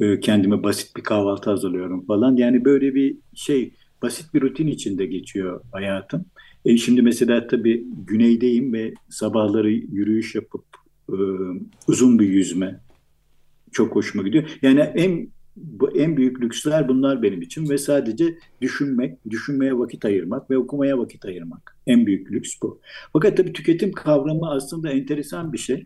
e, 0.00 0.20
kendime 0.20 0.62
basit 0.62 0.96
bir 0.96 1.02
kahvaltı 1.02 1.50
hazırlıyorum 1.50 2.06
falan. 2.06 2.36
Yani 2.36 2.64
böyle 2.64 2.94
bir 2.94 3.16
şey 3.34 3.74
basit 4.02 4.34
bir 4.34 4.40
rutin 4.40 4.66
içinde 4.66 5.06
geçiyor 5.06 5.60
hayatım. 5.72 6.24
E 6.64 6.76
şimdi 6.76 7.02
mesela 7.02 7.46
tabii 7.46 7.84
güneydeyim 8.06 8.72
ve 8.72 8.94
sabahları 9.08 9.70
yürüyüş 9.70 10.34
yapıp 10.34 10.64
e, 11.08 11.16
uzun 11.88 12.18
bir 12.18 12.28
yüzme 12.28 12.80
çok 13.72 13.94
hoşuma 13.94 14.24
gidiyor. 14.24 14.58
Yani 14.62 14.80
en 14.80 15.28
bu 15.56 15.96
en 15.96 16.16
büyük 16.16 16.40
lüksler 16.42 16.88
bunlar 16.88 17.22
benim 17.22 17.42
için 17.42 17.70
ve 17.70 17.78
sadece 17.78 18.38
düşünmek, 18.60 19.30
düşünmeye 19.30 19.78
vakit 19.78 20.04
ayırmak 20.04 20.50
ve 20.50 20.58
okumaya 20.58 20.98
vakit 20.98 21.24
ayırmak. 21.24 21.76
En 21.86 22.06
büyük 22.06 22.32
lüks 22.32 22.50
bu. 22.62 22.80
Fakat 23.12 23.36
tabii 23.36 23.52
tüketim 23.52 23.92
kavramı 23.92 24.50
aslında 24.50 24.90
enteresan 24.90 25.52
bir 25.52 25.58
şey. 25.58 25.84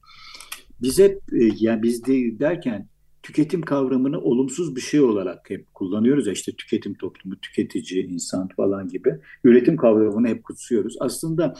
Biz 0.82 0.98
hep 0.98 1.22
e, 1.32 1.50
yani 1.58 1.82
biz 1.82 2.06
de 2.06 2.38
derken 2.38 2.88
tüketim 3.22 3.62
kavramını 3.62 4.20
olumsuz 4.20 4.76
bir 4.76 4.80
şey 4.80 5.00
olarak 5.00 5.50
hep 5.50 5.74
kullanıyoruz 5.74 6.26
ya 6.26 6.32
işte 6.32 6.52
tüketim 6.52 6.94
toplumu, 6.94 7.36
tüketici, 7.36 8.06
insan 8.06 8.48
falan 8.48 8.88
gibi. 8.88 9.14
Üretim 9.44 9.76
kavramını 9.76 10.28
hep 10.28 10.44
kutsuyoruz. 10.44 10.96
Aslında 11.00 11.54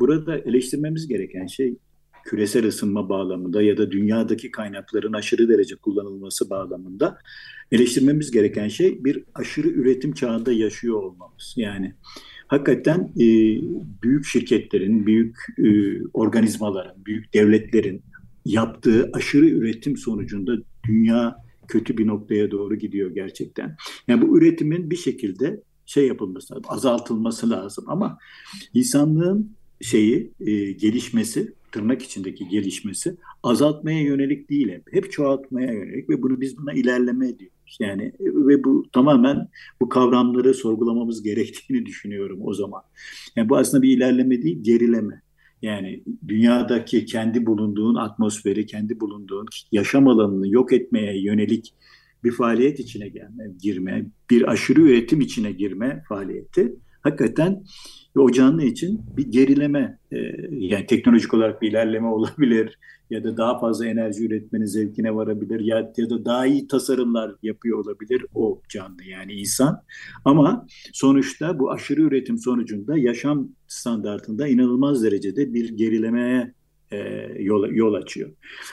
burada 0.00 0.38
eleştirmemiz 0.38 1.08
gereken 1.08 1.46
şey 1.46 1.76
küresel 2.28 2.66
ısınma 2.66 3.08
bağlamında 3.08 3.62
ya 3.62 3.76
da 3.76 3.90
dünyadaki 3.90 4.50
kaynakların 4.50 5.12
aşırı 5.12 5.48
derece 5.48 5.76
kullanılması 5.76 6.50
bağlamında 6.50 7.18
eleştirmemiz 7.72 8.30
gereken 8.30 8.68
şey 8.68 9.04
bir 9.04 9.24
aşırı 9.34 9.68
üretim 9.68 10.12
çağında 10.12 10.52
yaşıyor 10.52 11.02
olmamız. 11.02 11.54
Yani 11.56 11.94
hakikaten 12.46 13.00
e, 13.00 13.26
büyük 14.02 14.24
şirketlerin, 14.24 15.06
büyük 15.06 15.36
e, 15.58 15.68
organizmaların, 16.14 17.04
büyük 17.04 17.34
devletlerin 17.34 18.02
yaptığı 18.44 19.10
aşırı 19.12 19.46
üretim 19.46 19.96
sonucunda 19.96 20.52
dünya 20.88 21.36
kötü 21.68 21.98
bir 21.98 22.06
noktaya 22.06 22.50
doğru 22.50 22.76
gidiyor 22.76 23.10
gerçekten. 23.10 23.76
Yani 24.08 24.22
bu 24.22 24.38
üretimin 24.38 24.90
bir 24.90 24.96
şekilde 24.96 25.62
şey 25.86 26.06
yapılması 26.06 26.54
lazım, 26.54 26.64
azaltılması 26.68 27.50
lazım 27.50 27.84
ama 27.88 28.18
insanlığın 28.74 29.56
şeyi 29.80 30.32
e, 30.40 30.72
gelişmesi 30.72 31.57
tırnak 31.72 32.02
içindeki 32.02 32.48
gelişmesi 32.48 33.16
azaltmaya 33.42 34.02
yönelik 34.02 34.50
değil 34.50 34.68
hep. 34.68 34.82
Hep 34.92 35.12
çoğaltmaya 35.12 35.72
yönelik 35.72 36.10
ve 36.10 36.22
bunu 36.22 36.40
biz 36.40 36.58
buna 36.58 36.72
ilerleme 36.72 37.28
ediyoruz. 37.28 37.76
Yani 37.80 38.12
ve 38.20 38.64
bu 38.64 38.84
tamamen 38.92 39.48
bu 39.80 39.88
kavramları 39.88 40.54
sorgulamamız 40.54 41.22
gerektiğini 41.22 41.86
düşünüyorum 41.86 42.38
o 42.42 42.54
zaman. 42.54 42.82
Yani 43.36 43.48
bu 43.48 43.56
aslında 43.56 43.82
bir 43.82 43.96
ilerleme 43.96 44.42
değil, 44.42 44.58
gerileme. 44.62 45.22
Yani 45.62 46.04
dünyadaki 46.28 47.06
kendi 47.06 47.46
bulunduğun 47.46 47.94
atmosferi, 47.94 48.66
kendi 48.66 49.00
bulunduğun 49.00 49.46
yaşam 49.72 50.08
alanını 50.08 50.48
yok 50.48 50.72
etmeye 50.72 51.22
yönelik 51.22 51.74
bir 52.24 52.32
faaliyet 52.32 52.80
içine 52.80 53.08
gelme, 53.08 53.50
girme, 53.62 54.06
bir 54.30 54.50
aşırı 54.50 54.80
üretim 54.80 55.20
içine 55.20 55.52
girme 55.52 56.02
faaliyeti 56.08 56.76
hakikaten 57.02 57.64
ve 58.18 58.22
o 58.22 58.32
canlı 58.32 58.64
için 58.64 59.00
bir 59.16 59.26
gerileme 59.26 59.98
e, 60.12 60.16
yani 60.50 60.86
teknolojik 60.86 61.34
olarak 61.34 61.62
bir 61.62 61.70
ilerleme 61.70 62.06
olabilir 62.08 62.78
ya 63.10 63.24
da 63.24 63.36
daha 63.36 63.58
fazla 63.58 63.86
enerji 63.86 64.26
üretmenin 64.26 64.64
zevkine 64.64 65.14
varabilir 65.14 65.60
ya, 65.60 65.92
ya 65.96 66.10
da 66.10 66.24
daha 66.24 66.46
iyi 66.46 66.68
tasarımlar 66.68 67.34
yapıyor 67.42 67.78
olabilir 67.78 68.26
o 68.34 68.60
canlı 68.68 69.04
yani 69.04 69.32
insan. 69.32 69.82
Ama 70.24 70.66
sonuçta 70.92 71.58
bu 71.58 71.72
aşırı 71.72 72.00
üretim 72.00 72.38
sonucunda 72.38 72.98
yaşam 72.98 73.48
standartında 73.68 74.48
inanılmaz 74.48 75.04
derecede 75.04 75.54
bir 75.54 75.68
gerilemeye 75.68 76.54
e, 76.90 76.98
yol, 77.38 77.68
yol 77.68 77.94
açıyor. 77.94 78.30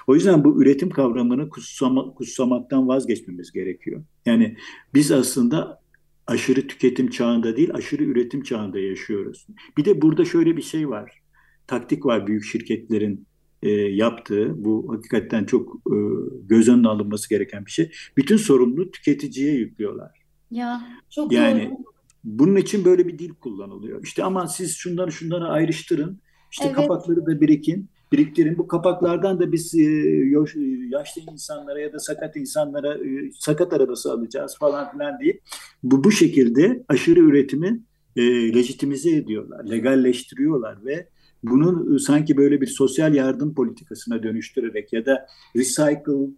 O 0.07 0.15
yüzden 0.15 0.43
bu 0.43 0.61
üretim 0.61 0.89
kavramını 0.89 1.49
kutsama, 1.49 2.13
kutsamaktan 2.13 2.87
vazgeçmemiz 2.87 3.51
gerekiyor. 3.51 4.03
Yani 4.25 4.57
biz 4.93 5.11
aslında 5.11 5.84
aşırı 6.27 6.67
tüketim 6.67 7.09
çağında 7.09 7.57
değil, 7.57 7.73
aşırı 7.73 8.03
üretim 8.03 8.43
çağında 8.43 8.79
yaşıyoruz. 8.79 9.47
Bir 9.77 9.85
de 9.85 10.01
burada 10.01 10.25
şöyle 10.25 10.57
bir 10.57 10.61
şey 10.61 10.89
var. 10.89 11.21
Taktik 11.67 12.05
var 12.05 12.27
büyük 12.27 12.43
şirketlerin 12.43 13.27
e, 13.63 13.69
yaptığı. 13.71 14.65
Bu 14.65 14.93
hakikaten 14.93 15.45
çok 15.45 15.75
e, 15.75 15.95
göz 16.43 16.69
önüne 16.69 16.87
alınması 16.87 17.29
gereken 17.29 17.65
bir 17.65 17.71
şey. 17.71 17.91
Bütün 18.17 18.37
sorumluluğu 18.37 18.91
tüketiciye 18.91 19.53
yüklüyorlar. 19.53 20.11
Ya 20.51 20.87
çok 21.09 21.31
yani 21.31 21.69
doğru. 21.69 21.77
bunun 22.23 22.55
için 22.55 22.85
böyle 22.85 23.07
bir 23.07 23.19
dil 23.19 23.29
kullanılıyor. 23.29 24.03
İşte 24.03 24.23
aman 24.23 24.45
siz 24.45 24.75
şunları 24.75 25.11
şunları 25.11 25.47
ayrıştırın. 25.47 26.19
İşte 26.51 26.65
Evet. 26.65 26.75
kapakları 26.75 27.25
da 27.25 27.41
birikin 27.41 27.89
biriktirin. 28.17 28.57
Bu 28.57 28.67
kapaklardan 28.67 29.39
da 29.39 29.51
biz 29.51 29.75
e, 29.75 29.83
yoş- 30.25 30.91
yaşlı 30.91 31.21
insanlara 31.31 31.79
ya 31.79 31.93
da 31.93 31.99
sakat 31.99 32.35
insanlara 32.35 32.93
e, 32.93 33.31
sakat 33.39 33.73
arabası 33.73 34.11
alacağız 34.11 34.55
falan 34.59 34.91
filan 34.91 35.19
diye 35.19 35.39
bu 35.83 36.03
bu 36.03 36.11
şekilde 36.11 36.83
aşırı 36.87 37.19
üretimi 37.19 37.81
e, 38.15 38.53
lejitimize 38.53 39.15
ediyorlar, 39.15 39.69
legalleştiriyorlar 39.69 40.85
ve 40.85 41.07
bunu 41.43 41.95
e, 41.95 41.99
sanki 41.99 42.37
böyle 42.37 42.61
bir 42.61 42.67
sosyal 42.67 43.13
yardım 43.15 43.53
politikasına 43.53 44.23
dönüştürerek 44.23 44.93
ya 44.93 45.05
da 45.05 45.25
recycle, 45.55 46.29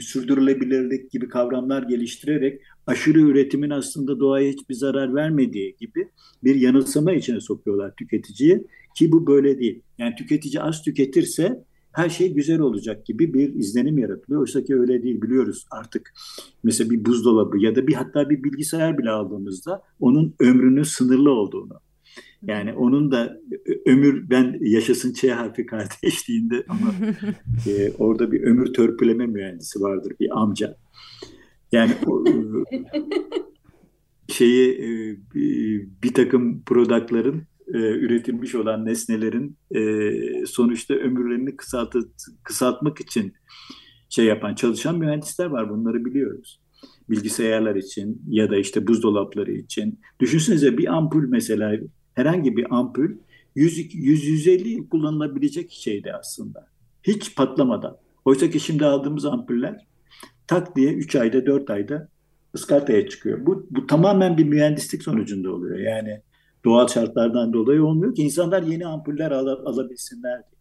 sürdürülebilirlik 0.00 1.10
gibi 1.10 1.28
kavramlar 1.28 1.82
geliştirerek 1.82 2.60
aşırı 2.86 3.20
üretimin 3.20 3.70
aslında 3.70 4.20
doğaya 4.20 4.52
hiçbir 4.52 4.74
zarar 4.74 5.14
vermediği 5.14 5.76
gibi 5.80 6.08
bir 6.44 6.54
yanılsama 6.54 7.12
içine 7.12 7.40
sokuyorlar 7.40 7.94
tüketiciyi 7.94 8.64
ki 8.96 9.12
bu 9.12 9.26
böyle 9.26 9.58
değil. 9.58 9.82
Yani 9.98 10.14
tüketici 10.14 10.62
az 10.62 10.82
tüketirse 10.82 11.64
her 11.92 12.08
şey 12.08 12.34
güzel 12.34 12.60
olacak 12.60 13.06
gibi 13.06 13.34
bir 13.34 13.54
izlenim 13.54 13.98
yaratılıyor. 13.98 14.40
Oysa 14.40 14.64
ki 14.64 14.74
öyle 14.74 15.02
değil 15.02 15.22
biliyoruz 15.22 15.66
artık. 15.70 16.14
Mesela 16.62 16.90
bir 16.90 17.04
buzdolabı 17.04 17.58
ya 17.58 17.76
da 17.76 17.86
bir 17.86 17.94
hatta 17.94 18.30
bir 18.30 18.44
bilgisayar 18.44 18.98
bile 18.98 19.10
aldığımızda 19.10 19.82
onun 20.00 20.34
ömrünün 20.40 20.82
sınırlı 20.82 21.30
olduğunu. 21.30 21.80
Yani 22.42 22.72
onun 22.72 23.12
da 23.12 23.40
ömür 23.86 24.30
ben 24.30 24.58
yaşasın 24.60 25.12
Ç 25.12 25.24
harfi 25.24 25.66
kardeşliğinde 25.66 26.64
ama 26.68 26.94
e, 27.66 27.92
orada 27.98 28.32
bir 28.32 28.42
ömür 28.42 28.72
törpüleme 28.72 29.26
mühendisi 29.26 29.80
vardır 29.80 30.12
bir 30.20 30.40
amca. 30.40 30.76
Yani 31.72 31.92
o, 32.06 32.24
şeyi 34.28 34.70
e, 34.70 35.16
bir 36.02 36.14
takım 36.14 36.62
productların 36.62 37.42
e, 37.74 37.78
üretilmiş 37.78 38.54
olan 38.54 38.86
nesnelerin 38.86 39.56
e, 39.74 40.10
sonuçta 40.46 40.94
ömürlerini 40.94 41.56
kısaltı, 41.56 41.98
kısaltmak 42.42 43.00
için 43.00 43.34
şey 44.08 44.24
yapan 44.24 44.54
çalışan 44.54 44.98
mühendisler 44.98 45.46
var 45.46 45.70
bunları 45.70 46.04
biliyoruz. 46.04 46.60
Bilgisayarlar 47.10 47.74
için 47.74 48.22
ya 48.28 48.50
da 48.50 48.56
işte 48.56 48.86
buzdolapları 48.86 49.52
için. 49.52 50.00
Düşünsenize 50.20 50.78
bir 50.78 50.86
ampul 50.96 51.28
mesela 51.28 51.72
herhangi 52.14 52.56
bir 52.56 52.66
ampul 52.70 53.08
100-150 53.56 54.68
yıl 54.68 54.88
kullanılabilecek 54.88 55.72
şeydi 55.72 56.12
aslında. 56.12 56.68
Hiç 57.02 57.36
patlamadan. 57.36 57.96
Oysa 58.24 58.50
ki 58.50 58.60
şimdi 58.60 58.84
aldığımız 58.84 59.24
ampuller 59.24 59.86
tak 60.46 60.76
diye 60.76 60.92
3 60.92 61.16
ayda 61.16 61.46
4 61.46 61.70
ayda 61.70 62.08
ıskartaya 62.54 63.08
çıkıyor. 63.08 63.46
Bu, 63.46 63.66
bu 63.70 63.86
tamamen 63.86 64.38
bir 64.38 64.44
mühendislik 64.44 65.02
sonucunda 65.02 65.52
oluyor. 65.52 65.78
Yani 65.78 66.20
doğal 66.66 66.88
şartlardan 66.88 67.52
dolayı 67.52 67.84
olmuyor 67.84 68.14
ki 68.14 68.22
insanlar 68.22 68.62
yeni 68.62 68.86
ampuller 68.86 69.30
al, 69.30 69.46
alabilsinler 69.46 70.42
diye. 70.42 70.60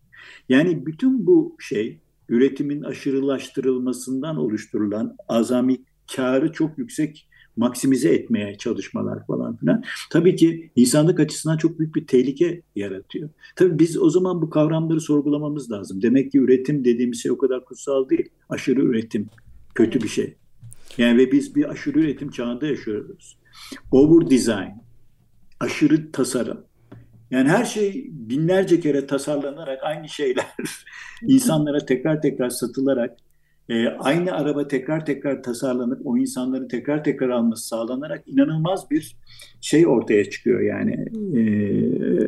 Yani 0.50 0.86
bütün 0.86 1.28
bu 1.28 1.56
şey 1.60 2.00
üretimin 2.30 2.82
aşırılaştırılmasından 2.82 4.38
oluşturulan 4.38 5.16
azami 5.28 5.78
karı 6.16 6.52
çok 6.52 6.78
yüksek 6.78 7.28
maksimize 7.58 8.10
etmeye 8.10 8.58
çalışmalar 8.58 9.26
falan 9.28 9.56
filan. 9.58 9.84
Tabii 10.12 10.36
ki 10.36 10.72
insanlık 10.76 11.20
açısından 11.20 11.58
çok 11.58 11.80
büyük 11.80 11.96
bir 11.96 12.08
tehlike 12.08 12.62
yaratıyor. 12.76 13.30
Tabii 13.56 13.80
biz 13.80 13.98
o 14.02 14.10
zaman 14.10 14.42
bu 14.42 14.50
kavramları 14.50 15.02
sorgulamamız 15.02 15.72
lazım. 15.72 16.02
Demek 16.02 16.32
ki 16.32 16.40
üretim 16.40 16.86
dediğimiz 16.86 17.24
şey 17.24 17.32
o 17.32 17.38
kadar 17.38 17.66
kutsal 17.66 18.10
değil. 18.10 18.30
Aşırı 18.50 18.82
üretim 18.82 19.30
kötü 19.76 20.02
bir 20.02 20.08
şey. 20.08 20.36
Yani 20.98 21.18
ve 21.18 21.32
biz 21.32 21.56
bir 21.56 21.70
aşırı 21.70 22.00
üretim 22.00 22.30
çağında 22.30 22.68
yaşıyoruz. 22.68 23.38
Over 23.92 24.30
design, 24.30 24.85
aşırı 25.60 26.12
tasarım. 26.12 26.66
Yani 27.32 27.50
her 27.50 27.66
şey 27.66 28.10
binlerce 28.12 28.80
kere 28.80 29.08
tasarlanarak 29.08 29.80
aynı 29.84 30.10
şeyler 30.10 30.46
insanlara 31.22 31.86
tekrar 31.86 32.22
tekrar 32.22 32.50
satılarak 32.50 33.18
e, 33.70 33.88
aynı 33.88 34.32
araba 34.32 34.68
tekrar 34.68 35.06
tekrar 35.06 35.44
tasarlanıp 35.44 36.02
o 36.06 36.18
insanların 36.18 36.68
tekrar 36.68 37.04
tekrar 37.04 37.30
alması 37.30 37.68
sağlanarak 37.68 38.28
inanılmaz 38.28 38.92
bir 38.92 39.16
şey 39.62 39.88
ortaya 39.88 40.30
çıkıyor 40.30 40.62
yani 40.62 41.06
e, 41.38 41.42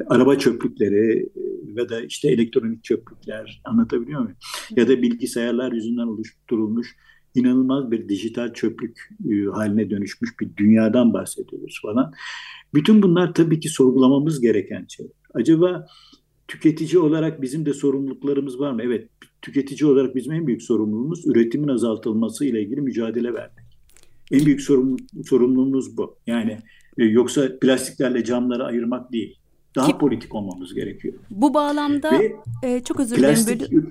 araba 0.04 0.38
çöplükleri 0.38 1.30
ve 1.76 1.90
da 1.90 2.02
işte 2.02 2.30
elektronik 2.30 2.84
çöplükler 2.84 3.62
anlatabiliyor 3.66 4.22
muyum? 4.22 4.38
Ya 4.76 4.88
da 4.88 5.02
bilgisayarlar 5.02 5.72
yüzünden 5.72 6.08
oluşturulmuş 6.08 6.96
inanılmaz 7.38 7.92
bir 7.92 8.10
dijital 8.10 8.54
çöplük 8.54 9.10
e, 9.32 9.46
haline 9.46 9.90
dönüşmüş 9.90 10.40
bir 10.40 10.50
dünyadan 10.58 11.14
bahsediyoruz 11.14 11.80
falan. 11.82 12.14
Bütün 12.74 13.02
bunlar 13.02 13.34
tabii 13.34 13.60
ki 13.60 13.70
sorgulamamız 13.70 14.42
gereken 14.42 14.86
şey. 14.90 15.08
Acaba 15.34 15.88
tüketici 16.48 17.00
olarak 17.00 17.42
bizim 17.42 17.66
de 17.66 17.74
sorumluluklarımız 17.74 18.60
var 18.60 18.72
mı? 18.72 18.82
Evet, 18.84 19.10
tüketici 19.42 19.90
olarak 19.92 20.16
bizim 20.16 20.34
en 20.34 20.48
büyük 20.48 20.62
sorumluluğumuz 20.62 21.28
üretimin 21.28 21.68
azaltılması 21.68 22.46
ile 22.46 22.62
ilgili 22.62 22.82
mücadele 22.82 23.34
vermek. 23.34 23.66
En 24.32 24.46
büyük 24.46 24.62
sorumlu, 24.62 24.98
sorumluluğumuz 25.26 25.98
bu. 25.98 26.16
Yani 26.28 26.58
e, 26.98 27.04
yoksa 27.04 27.60
plastiklerle 27.62 28.24
camları 28.24 28.66
ayırmak 28.66 29.12
değil. 29.12 29.36
Daha 29.76 29.88
Ki- 29.88 29.98
politik 29.98 30.36
olmamız 30.36 30.74
gerekiyor. 30.74 31.14
Bu 31.30 31.54
bağlamda 31.54 32.20
Ve 32.20 32.36
e, 32.64 32.84
çok 32.84 33.00
özür 33.00 33.16
dilerim. 33.16 33.34
plastik 33.36 33.72
Böyle, 33.72 33.86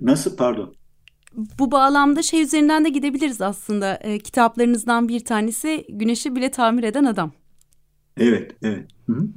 nasıl 0.00 0.36
pardon? 0.36 0.74
Bu 1.58 1.70
bağlamda 1.70 2.22
şey 2.22 2.42
üzerinden 2.42 2.84
de 2.84 2.88
gidebiliriz 2.88 3.40
aslında. 3.40 3.94
E, 3.94 4.18
kitaplarınızdan 4.18 5.08
bir 5.08 5.20
tanesi 5.20 5.84
Güneşi 5.88 6.36
bile 6.36 6.50
tamir 6.50 6.82
eden 6.82 7.04
adam. 7.04 7.32
Evet, 8.16 8.56
evet. 8.62 8.88
Hı 9.06 9.12
-hı. 9.12 9.28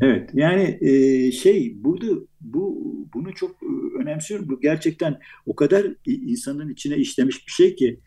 Evet 0.00 0.30
yani 0.34 0.78
e, 0.80 1.32
şey 1.32 1.84
burada 1.84 2.06
bu 2.40 2.84
bunu 3.14 3.34
çok 3.34 3.50
e, 3.50 3.98
önemsiyorum. 4.02 4.48
Bu 4.48 4.60
gerçekten 4.60 5.20
o 5.46 5.56
kadar 5.56 5.86
insanın 6.06 6.68
içine 6.68 6.96
işlemiş 6.96 7.46
bir 7.46 7.52
şey 7.52 7.76
ki 7.76 8.00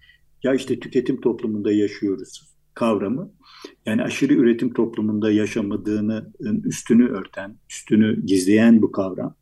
ya 0.43 0.53
işte 0.53 0.79
tüketim 0.79 1.21
toplumunda 1.21 1.71
yaşıyoruz 1.71 2.57
kavramı. 2.77 3.31
Yani 3.85 4.03
aşırı 4.03 4.33
üretim 4.33 4.73
toplumunda 4.73 5.31
yaşamadığını 5.31 6.31
üstünü 6.63 7.09
örten, 7.09 7.55
üstünü 7.69 8.25
gizleyen 8.25 8.81
bu 8.81 8.91
kavram. 8.91 9.35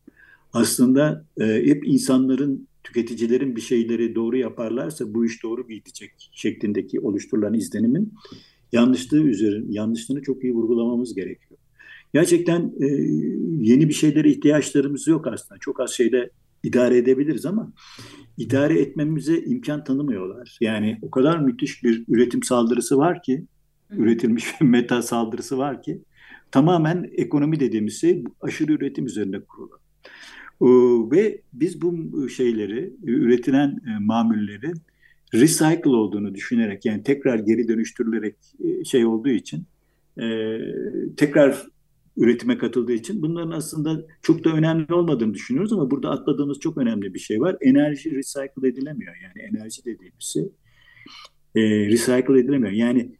Aslında 0.54 1.26
e, 1.40 1.46
hep 1.46 1.88
insanların, 1.88 2.68
tüketicilerin 2.86 3.56
bir 3.56 3.62
şeyleri 3.62 4.16
doğru 4.16 4.38
yaparlarsa 4.38 5.14
bu 5.14 5.26
iş 5.26 5.44
doğru 5.44 5.68
gidecek 5.68 6.30
şeklindeki 6.32 7.00
oluşturulan 7.00 7.54
izlenimin 7.54 8.14
yanlışlığı 8.72 9.22
üzerine, 9.22 9.66
yanlışlığını 9.70 10.22
çok 10.22 10.44
iyi 10.44 10.54
vurgulamamız 10.54 11.16
gerekiyor. 11.16 11.60
Gerçekten 12.14 12.74
e, 12.80 12.86
yeni 13.62 13.90
bir 13.90 13.94
şeylere 13.94 14.30
ihtiyaçlarımız 14.30 15.08
yok 15.08 15.28
aslında. 15.28 15.60
Çok 15.60 15.80
az 15.80 15.92
şeyle 15.92 16.30
idare 16.64 16.98
edebiliriz 16.98 17.46
ama 17.46 17.74
idare 18.38 18.80
etmemize 18.80 19.40
imkan 19.40 19.84
tanımıyorlar. 19.84 20.58
Yani 20.62 21.00
o 21.02 21.12
kadar 21.12 21.40
müthiş 21.40 21.84
bir 21.84 22.04
üretim 22.08 22.44
saldırısı 22.44 22.98
var 22.98 23.24
ki, 23.24 23.46
üretilmiş 23.92 24.62
bir 24.62 24.66
meta 24.66 25.02
saldırısı 25.02 25.58
var 25.58 25.84
ki 25.84 26.02
tamamen 26.52 27.10
ekonomi 27.14 27.60
dediğimiz 27.60 28.02
şey 28.02 28.24
aşırı 28.42 28.74
üretim 28.74 29.06
üzerine 29.06 29.40
kurulu. 29.40 29.85
Ve 31.12 31.42
biz 31.54 31.82
bu 31.82 32.30
şeyleri, 32.30 32.94
üretilen 33.04 33.70
e, 33.70 34.00
mamulleri 34.00 34.74
recycle 35.34 35.90
olduğunu 35.90 36.36
düşünerek 36.36 36.86
yani 36.86 37.04
tekrar 37.04 37.40
geri 37.40 37.68
dönüştürülerek 37.68 38.36
e, 38.64 38.84
şey 38.86 39.06
olduğu 39.06 39.30
için 39.30 39.64
e, 40.22 40.58
tekrar 41.18 41.66
üretime 42.18 42.58
katıldığı 42.58 42.94
için 42.94 43.22
bunların 43.22 43.52
aslında 43.52 44.06
çok 44.22 44.44
da 44.44 44.50
önemli 44.50 44.94
olmadığını 44.94 45.34
düşünüyoruz 45.34 45.74
ama 45.74 45.92
burada 45.92 46.10
atladığımız 46.10 46.60
çok 46.60 46.78
önemli 46.78 47.14
bir 47.14 47.20
şey 47.20 47.42
var. 47.42 47.58
Enerji 47.62 48.12
recycle 48.12 48.68
edilemiyor. 48.68 49.14
Yani 49.24 49.48
enerji 49.48 49.86
dediğimiz 49.86 50.24
şey 50.24 50.44
e, 51.56 51.62
recycle 51.88 52.40
edilemiyor. 52.40 52.72
Yani 52.72 53.12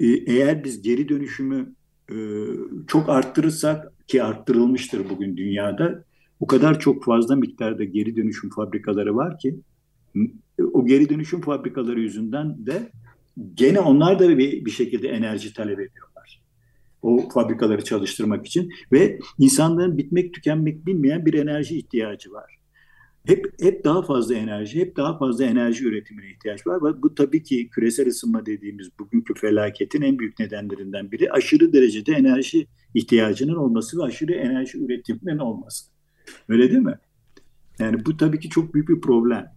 e, 0.00 0.06
eğer 0.06 0.64
biz 0.64 0.82
geri 0.82 1.08
dönüşümü 1.08 1.74
e, 2.10 2.16
çok 2.86 3.08
arttırırsak 3.08 4.08
ki 4.08 4.22
arttırılmıştır 4.22 5.10
bugün 5.10 5.36
dünyada 5.36 6.04
o 6.40 6.46
kadar 6.46 6.80
çok 6.80 7.04
fazla 7.04 7.36
miktarda 7.36 7.84
geri 7.84 8.16
dönüşüm 8.16 8.50
fabrikaları 8.50 9.16
var 9.16 9.38
ki 9.38 9.60
o 10.72 10.86
geri 10.86 11.08
dönüşüm 11.08 11.40
fabrikaları 11.40 12.00
yüzünden 12.00 12.66
de 12.66 12.90
gene 13.54 13.80
onlar 13.80 14.18
da 14.18 14.38
bir, 14.38 14.64
bir 14.64 14.70
şekilde 14.70 15.08
enerji 15.08 15.54
talep 15.54 15.80
ediyorlar. 15.80 16.42
O 17.02 17.28
fabrikaları 17.28 17.84
çalıştırmak 17.84 18.46
için 18.46 18.72
ve 18.92 19.18
insanların 19.38 19.98
bitmek 19.98 20.34
tükenmek 20.34 20.86
bilmeyen 20.86 21.26
bir 21.26 21.34
enerji 21.34 21.78
ihtiyacı 21.78 22.32
var. 22.32 22.56
Hep 23.26 23.54
hep 23.60 23.84
daha 23.84 24.02
fazla 24.02 24.34
enerji, 24.34 24.80
hep 24.80 24.96
daha 24.96 25.18
fazla 25.18 25.44
enerji 25.44 25.84
üretimine 25.84 26.30
ihtiyaç 26.30 26.66
var. 26.66 26.76
Ve 26.76 27.02
bu 27.02 27.14
tabii 27.14 27.42
ki 27.42 27.68
küresel 27.68 28.08
ısınma 28.08 28.46
dediğimiz 28.46 28.98
bugünkü 28.98 29.34
felaketin 29.34 30.02
en 30.02 30.18
büyük 30.18 30.38
nedenlerinden 30.38 31.12
biri 31.12 31.32
aşırı 31.32 31.72
derecede 31.72 32.12
enerji 32.12 32.66
ihtiyacının 32.94 33.54
olması 33.54 33.98
ve 33.98 34.02
aşırı 34.02 34.32
enerji 34.32 34.78
üretiminin 34.78 35.38
olması. 35.38 35.95
Öyle 36.48 36.70
değil 36.70 36.82
mi? 36.82 36.98
Yani 37.78 38.06
bu 38.06 38.16
tabii 38.16 38.40
ki 38.40 38.48
çok 38.48 38.74
büyük 38.74 38.88
bir 38.88 39.00
problem. 39.00 39.52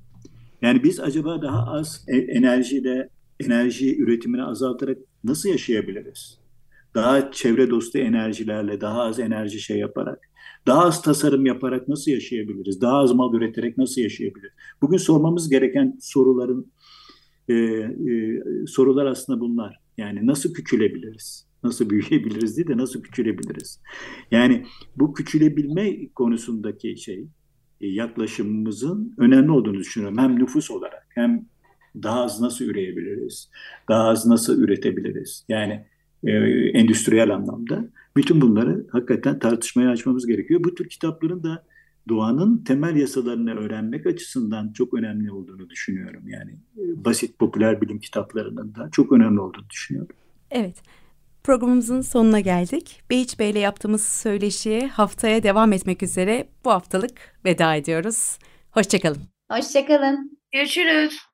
Yani 0.62 0.84
biz 0.84 1.00
acaba 1.00 1.42
daha 1.42 1.72
az 1.72 2.06
e, 2.08 2.18
enerjiyle 2.18 3.10
enerji 3.40 3.98
üretimini 3.98 4.44
azaltarak 4.44 4.98
nasıl 5.24 5.50
yaşayabiliriz? 5.50 6.40
Daha 6.96 7.32
çevre 7.32 7.70
dostu 7.70 7.98
enerjilerle, 7.98 8.82
daha 8.82 9.02
az 9.02 9.20
enerji 9.20 9.60
şey 9.60 9.78
yaparak, 9.78 10.20
daha 10.68 10.86
az 10.86 11.02
tasarım 11.02 11.46
yaparak 11.46 11.88
nasıl 11.88 12.12
yaşayabiliriz? 12.12 12.82
Daha 12.82 12.98
az 12.98 13.12
mal 13.14 13.34
üreterek 13.34 13.78
nasıl 13.78 14.02
yaşayabiliriz? 14.02 14.52
Bugün 14.82 14.98
sormamız 14.98 15.50
gereken 15.50 15.98
soruların 16.02 16.72
e, 17.50 17.54
e, 17.54 17.88
sorular 18.68 19.06
aslında 19.06 19.40
bunlar. 19.40 19.80
Yani 19.98 20.28
nasıl 20.28 20.54
küçülebiliriz? 20.54 21.49
Nasıl 21.64 21.90
büyüyebiliriz 21.90 22.58
değil 22.58 22.68
de 22.68 22.78
nasıl 22.78 23.02
küçülebiliriz? 23.02 23.82
Yani 24.32 24.66
bu 24.96 25.14
küçülebilme 25.14 26.08
konusundaki 26.08 26.98
şey, 26.98 27.28
e, 27.82 27.88
yaklaşımımızın 27.88 29.14
önemli 29.18 29.52
olduğunu 29.52 29.78
düşünüyorum. 29.78 30.18
Hem 30.18 30.40
nüfus 30.40 30.72
olarak 30.72 31.08
hem 31.10 31.46
daha 32.04 32.24
az 32.24 32.42
nasıl 32.42 32.66
üreyebiliriz, 32.66 33.50
daha 33.90 34.08
az 34.08 34.26
nasıl 34.26 34.62
üretebiliriz. 34.62 35.46
Yani 35.50 35.86
e, 36.24 36.32
endüstriyel 36.80 37.36
anlamda. 37.36 37.90
Bütün 38.18 38.42
bunları 38.42 38.86
hakikaten 38.92 39.40
tartışmaya 39.40 39.90
açmamız 39.90 40.28
gerekiyor. 40.28 40.64
Bu 40.64 40.76
tür 40.76 40.90
kitapların 40.90 41.44
da 41.44 41.64
doğanın 42.10 42.58
temel 42.58 42.96
yasalarını 42.96 43.56
öğrenmek 43.56 44.06
açısından 44.06 44.74
çok 44.74 44.94
önemli 44.94 45.32
olduğunu 45.32 45.70
düşünüyorum. 45.70 46.24
Yani 46.28 46.52
e, 46.78 47.06
basit 47.06 47.40
popüler 47.40 47.82
bilim 47.82 48.00
kitaplarının 48.00 48.76
da 48.76 48.90
çok 48.92 49.12
önemli 49.12 49.40
olduğunu 49.40 49.70
düşünüyorum. 49.70 50.16
Evet. 50.52 50.76
Programımızın 51.44 52.02
sonuna 52.02 52.40
geldik. 52.40 53.02
Beyiç 53.10 53.40
Bey 53.40 53.50
ile 53.50 53.60
yaptığımız 53.60 54.08
söyleşiye 54.08 54.88
haftaya 54.88 55.44
devam 55.44 55.74
etmek 55.74 56.04
üzere 56.04 56.48
bu 56.66 56.72
haftalık 56.72 57.40
veda 57.46 57.76
ediyoruz. 57.76 58.40
Hoşçakalın. 58.72 59.22
Hoşçakalın. 59.52 60.40
Görüşürüz. 60.52 61.29